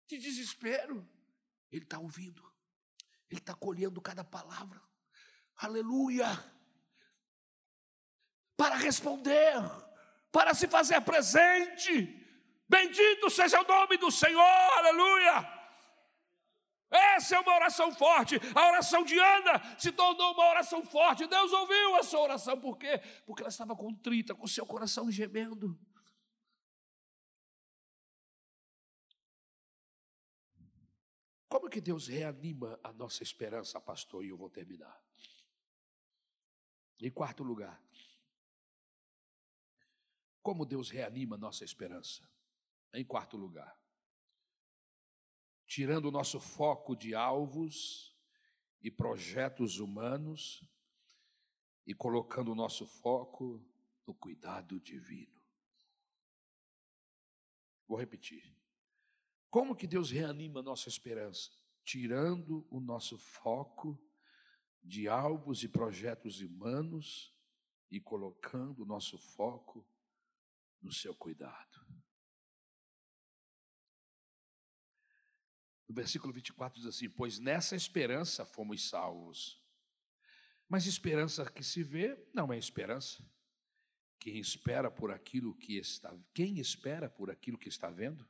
[0.06, 1.06] de desespero,
[1.70, 2.42] ele está ouvindo,
[3.30, 4.80] ele está colhendo cada palavra.
[5.56, 6.26] Aleluia!
[8.56, 9.54] Para responder,
[10.32, 12.14] para se fazer presente.
[12.68, 14.40] Bendito seja o nome do Senhor,
[14.78, 15.58] aleluia!
[16.90, 18.40] Essa é uma oração forte.
[18.54, 21.26] A oração de Ana se tornou uma oração forte.
[21.26, 22.58] Deus ouviu a sua oração.
[22.58, 22.98] Por quê?
[23.26, 25.78] Porque ela estava contrita, com seu coração gemendo.
[31.48, 34.24] Como que Deus reanima a nossa esperança, pastor?
[34.24, 35.02] E eu vou terminar.
[37.00, 37.80] Em quarto lugar,
[40.42, 42.28] como Deus reanima a nossa esperança?
[42.92, 43.78] Em quarto lugar,
[45.66, 48.16] tirando o nosso foco de alvos
[48.80, 50.64] e projetos humanos
[51.86, 53.62] e colocando o nosso foco
[54.06, 55.40] no cuidado divino.
[57.86, 58.57] Vou repetir.
[59.50, 61.50] Como que Deus reanima a nossa esperança?
[61.84, 63.98] Tirando o nosso foco
[64.82, 67.34] de alvos e projetos humanos
[67.90, 69.86] e colocando o nosso foco
[70.82, 71.86] no seu cuidado.
[75.88, 79.64] No versículo 24 diz assim: Pois nessa esperança fomos salvos.
[80.68, 83.26] Mas esperança que se vê não é esperança.
[84.18, 88.28] Quem espera por aquilo que está, quem espera por aquilo que está vendo?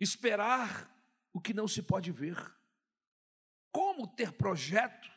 [0.00, 0.90] Esperar
[1.32, 2.36] o que não se pode ver.
[3.70, 5.10] Como ter projeto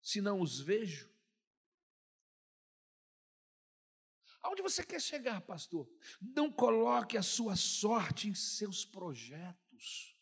[0.00, 1.10] se não os vejo?
[4.40, 5.90] Aonde você quer chegar, pastor?
[6.20, 10.16] Não coloque a sua sorte em seus projetos.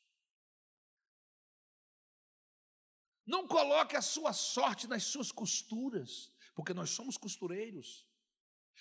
[3.26, 8.08] Não coloque a sua sorte nas suas costuras, porque nós somos costureiros.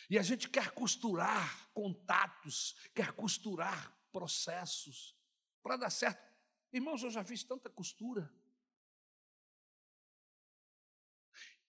[0.09, 5.13] E a gente quer costurar contatos, quer costurar processos
[5.61, 6.24] para dar certo.
[6.72, 8.32] Irmãos, eu já fiz tanta costura.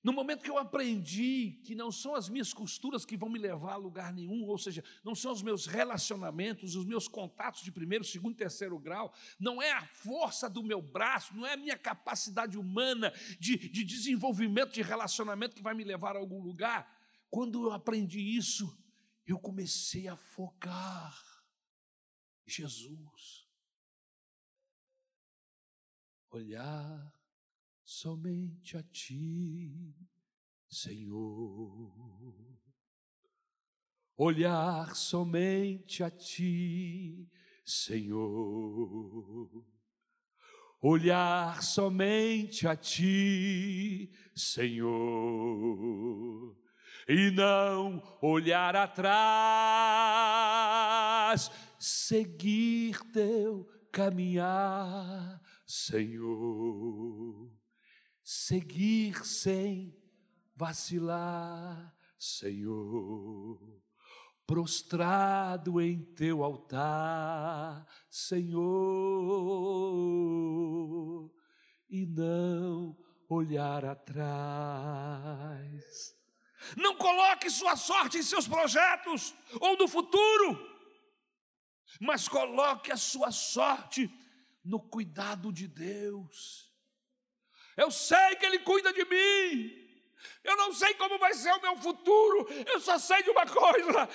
[0.01, 3.73] No momento que eu aprendi que não são as minhas costuras que vão me levar
[3.73, 8.05] a lugar nenhum, ou seja, não são os meus relacionamentos, os meus contatos de primeiro,
[8.05, 12.57] segundo, terceiro grau, não é a força do meu braço, não é a minha capacidade
[12.57, 16.97] humana de, de desenvolvimento de relacionamento que vai me levar a algum lugar.
[17.29, 18.73] Quando eu aprendi isso,
[19.27, 21.36] eu comecei a focar
[22.47, 23.47] Jesus.
[26.31, 27.13] Olhar
[27.85, 29.95] somente a Ti,
[30.69, 32.61] Senhor.
[34.17, 37.29] Olhar somente a Ti,
[37.65, 39.67] Senhor.
[40.81, 45.87] Olhar somente a Ti, Senhor
[47.09, 49.17] e não olhar atrás,
[51.79, 57.51] seguir teu caminhar, Senhor,
[58.23, 59.97] seguir sem
[60.55, 63.59] vacilar, Senhor,
[64.47, 68.63] prostrado em teu altar, Senhor,
[71.89, 72.97] e não
[73.29, 75.27] olhar atrás.
[76.77, 80.76] Não coloque sua sorte em seus projetos ou no futuro,
[82.01, 84.11] mas coloque a sua sorte
[84.65, 86.71] no cuidado de Deus.
[87.77, 89.87] Eu sei que Ele cuida de mim,
[90.43, 94.09] eu não sei como vai ser o meu futuro, eu só sei de uma coisa: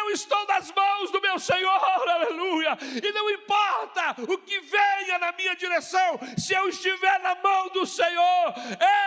[0.00, 5.32] eu estou nas mãos do meu Senhor, aleluia, e não importa o que venha na
[5.32, 8.54] minha direção, se eu estiver na mão do Senhor,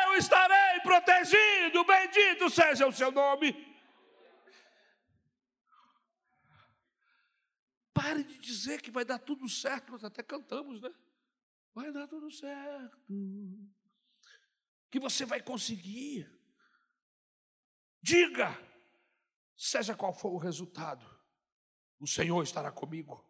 [0.07, 3.67] eu estarei protegido, bendito seja o seu nome.
[8.01, 10.89] Pare de dizer que vai dar tudo certo, nós até cantamos, né?
[11.73, 12.97] Vai dar tudo certo,
[14.89, 16.25] que você vai conseguir.
[18.01, 18.57] Diga,
[19.57, 21.05] seja qual for o resultado,
[21.99, 23.29] o Senhor estará comigo.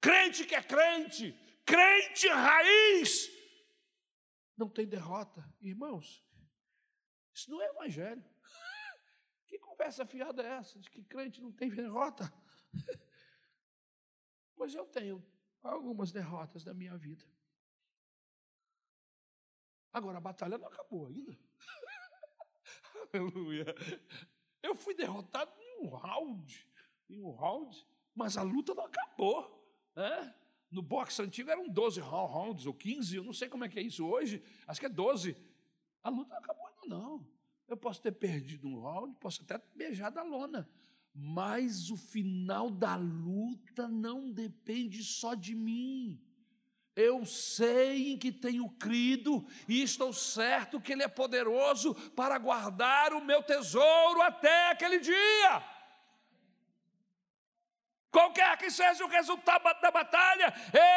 [0.00, 1.32] Crente que é crente,
[1.66, 3.28] crente raiz,
[4.56, 5.44] não tem derrota.
[5.60, 6.24] Irmãos,
[7.34, 8.24] isso não é evangelho.
[9.46, 12.32] Que conversa fiada é essa de que crente não tem derrota?
[14.56, 15.24] Pois eu tenho
[15.62, 17.24] algumas derrotas na minha vida.
[19.92, 21.38] Agora a batalha não acabou ainda.
[23.12, 23.66] Aleluia.
[24.62, 26.66] Eu fui derrotado em um round,
[27.08, 29.62] em um round, mas a luta não acabou.
[29.94, 30.34] Né?
[30.70, 33.82] No boxe antigo eram 12 rounds ou 15, eu não sei como é que é
[33.82, 35.36] isso hoje, acho que é 12.
[36.02, 37.26] A luta não acabou ainda não.
[37.68, 40.68] Eu posso ter perdido um round, posso até beijar da lona,
[41.14, 46.20] mas o final da luta não depende só de mim.
[46.96, 53.12] Eu sei em que tenho crido e estou certo que Ele é poderoso para guardar
[53.12, 55.62] o meu tesouro até aquele dia.
[58.10, 60.52] Qualquer que seja o resultado da batalha,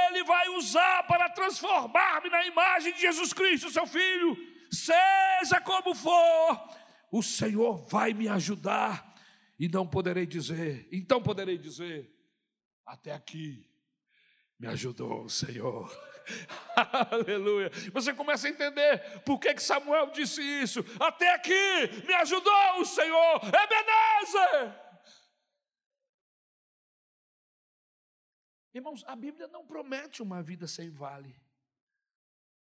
[0.10, 4.38] Ele vai usar para transformar-me na imagem de Jesus Cristo, seu Filho.
[4.72, 6.70] Seja como for,
[7.12, 9.07] o Senhor vai me ajudar
[9.60, 12.12] e não poderei dizer, então poderei dizer,
[12.86, 13.68] até aqui
[14.60, 15.90] me ajudou o Senhor.
[17.12, 17.72] Aleluia.
[17.92, 20.80] Você começa a entender por que, que Samuel disse isso.
[21.00, 23.42] Até aqui me ajudou o Senhor.
[23.44, 24.88] Ebenezer.
[28.74, 31.36] Irmãos, a Bíblia não promete uma vida sem vale.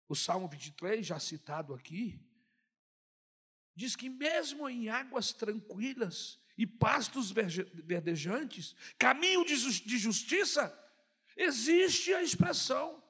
[0.08, 2.20] O Salmo 23, já citado aqui,
[3.74, 9.56] diz que mesmo em águas tranquilas e pastos verdejantes, caminho de
[9.98, 10.78] justiça,
[11.36, 13.02] Existe a expressão,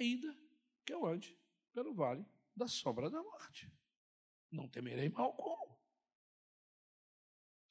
[0.00, 0.36] ainda
[0.84, 1.36] que eu ande
[1.72, 3.70] pelo vale da sombra da morte.
[4.50, 5.80] Não temerei mal como.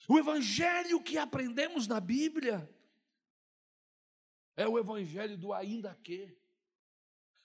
[0.08, 2.70] O evangelho que aprendemos na Bíblia
[4.58, 6.38] é o evangelho do ainda que.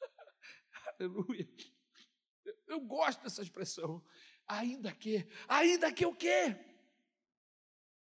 [0.98, 1.48] Aleluia.
[2.66, 4.04] Eu gosto dessa expressão.
[4.48, 6.56] Ainda que, ainda que o quê?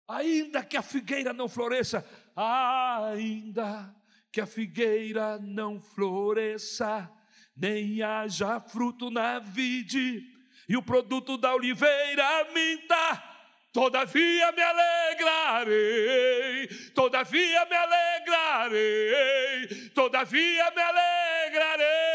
[0.08, 3.96] Ainda que a figueira não floresça, ainda
[4.32, 7.10] que a figueira não floresça,
[7.56, 10.24] nem haja fruto na vide,
[10.68, 13.32] e o produto da oliveira minta.
[13.72, 22.13] Todavia me alegrarei, todavia me alegrarei, todavia me alegrarei.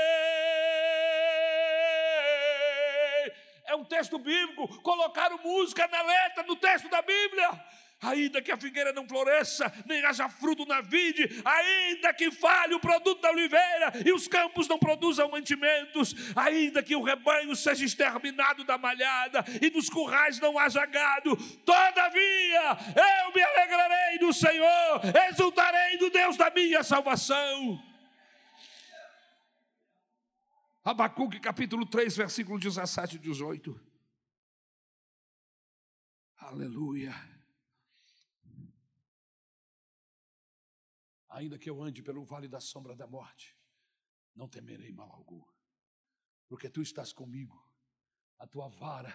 [3.78, 7.48] Um texto bíblico, colocaram música na letra, no texto da Bíblia
[8.00, 12.80] ainda que a figueira não floresça, nem haja fruto na vide, ainda que falhe o
[12.80, 18.64] produto da oliveira e os campos não produzam mantimentos, ainda que o rebanho seja exterminado
[18.64, 22.78] da malhada e nos currais não haja gado, todavia
[23.24, 25.00] eu me alegrarei do Senhor,
[25.30, 27.87] exultarei do Deus da minha salvação.
[30.88, 33.78] Abacuque capítulo 3, versículo 17 e 18.
[36.38, 37.12] Aleluia.
[41.28, 43.54] Ainda que eu ande pelo vale da sombra da morte,
[44.34, 45.44] não temerei mal algum,
[46.48, 47.62] porque tu estás comigo,
[48.38, 49.12] a tua vara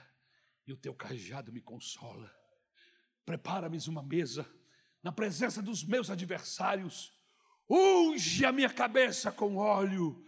[0.67, 2.32] e o teu cajado me consola.
[3.26, 4.47] Prepara-me uma mesa
[5.01, 7.19] na presença dos meus adversários,
[7.67, 10.24] unge a minha cabeça com óleo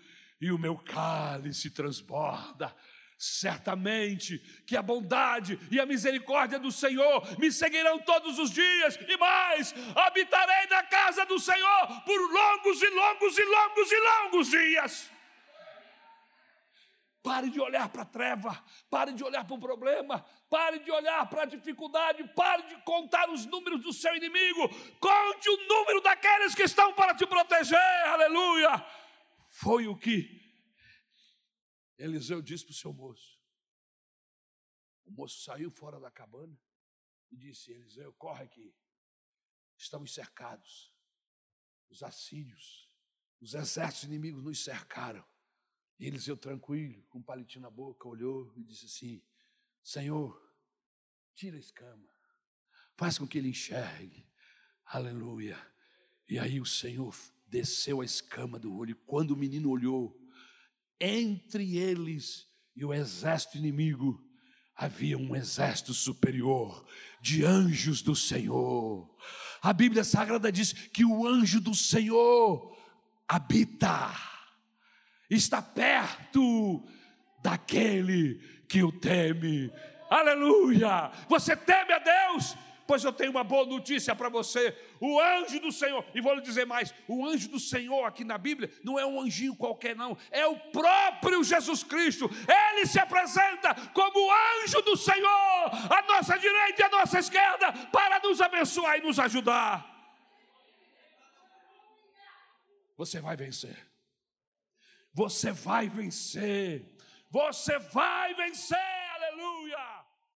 [0.46, 2.76] e o meu cálice transborda.
[3.18, 4.38] Certamente
[4.68, 9.74] que a bondade e a misericórdia do Senhor me seguirão todos os dias, e mais,
[9.96, 15.12] habitarei na casa do Senhor por longos e longos e longos e longos dias.
[17.24, 21.28] Pare de olhar para a treva, pare de olhar para o problema, pare de olhar
[21.28, 24.70] para a dificuldade, pare de contar os números do seu inimigo,
[25.00, 28.86] conte o número daqueles que estão para te proteger, aleluia.
[29.58, 30.54] Foi o que
[31.98, 33.40] Eliseu disse para o seu moço.
[35.06, 36.60] O moço saiu fora da cabana
[37.32, 38.76] e disse: Eliseu, corre aqui,
[39.78, 40.94] estamos cercados,
[41.90, 42.92] os assírios,
[43.40, 45.26] os exércitos inimigos nos cercaram.
[45.98, 49.26] E Eliseu, tranquilo, com um palitinho na boca, olhou e disse assim:
[49.82, 50.54] Senhor,
[51.34, 52.10] tira a escama,
[52.98, 54.30] faz com que ele enxergue.
[54.84, 55.58] Aleluia.
[56.28, 57.16] E aí o Senhor
[57.48, 58.96] desceu a escama do olho.
[59.06, 60.18] Quando o menino olhou,
[61.00, 64.24] entre eles e o exército inimigo,
[64.76, 66.86] havia um exército superior
[67.22, 69.10] de anjos do Senhor.
[69.62, 72.76] A Bíblia Sagrada diz que o anjo do Senhor
[73.28, 74.14] habita
[75.30, 76.84] está perto
[77.42, 78.36] daquele
[78.68, 79.72] que o teme.
[80.10, 81.12] Aleluia!
[81.30, 82.56] Você teme a Deus?
[82.88, 84.78] Pois eu tenho uma boa notícia para você.
[85.00, 88.38] O anjo do Senhor, e vou lhe dizer mais: o anjo do Senhor aqui na
[88.38, 92.30] Bíblia não é um anjinho qualquer, não, é o próprio Jesus Cristo.
[92.48, 94.32] Ele se apresenta como o
[94.64, 99.20] anjo do Senhor, à nossa direita e à nossa esquerda, para nos abençoar e nos
[99.20, 99.94] ajudar.
[102.98, 103.76] Você vai vencer.
[105.14, 106.86] Você vai vencer.
[107.32, 108.95] Você vai vencer.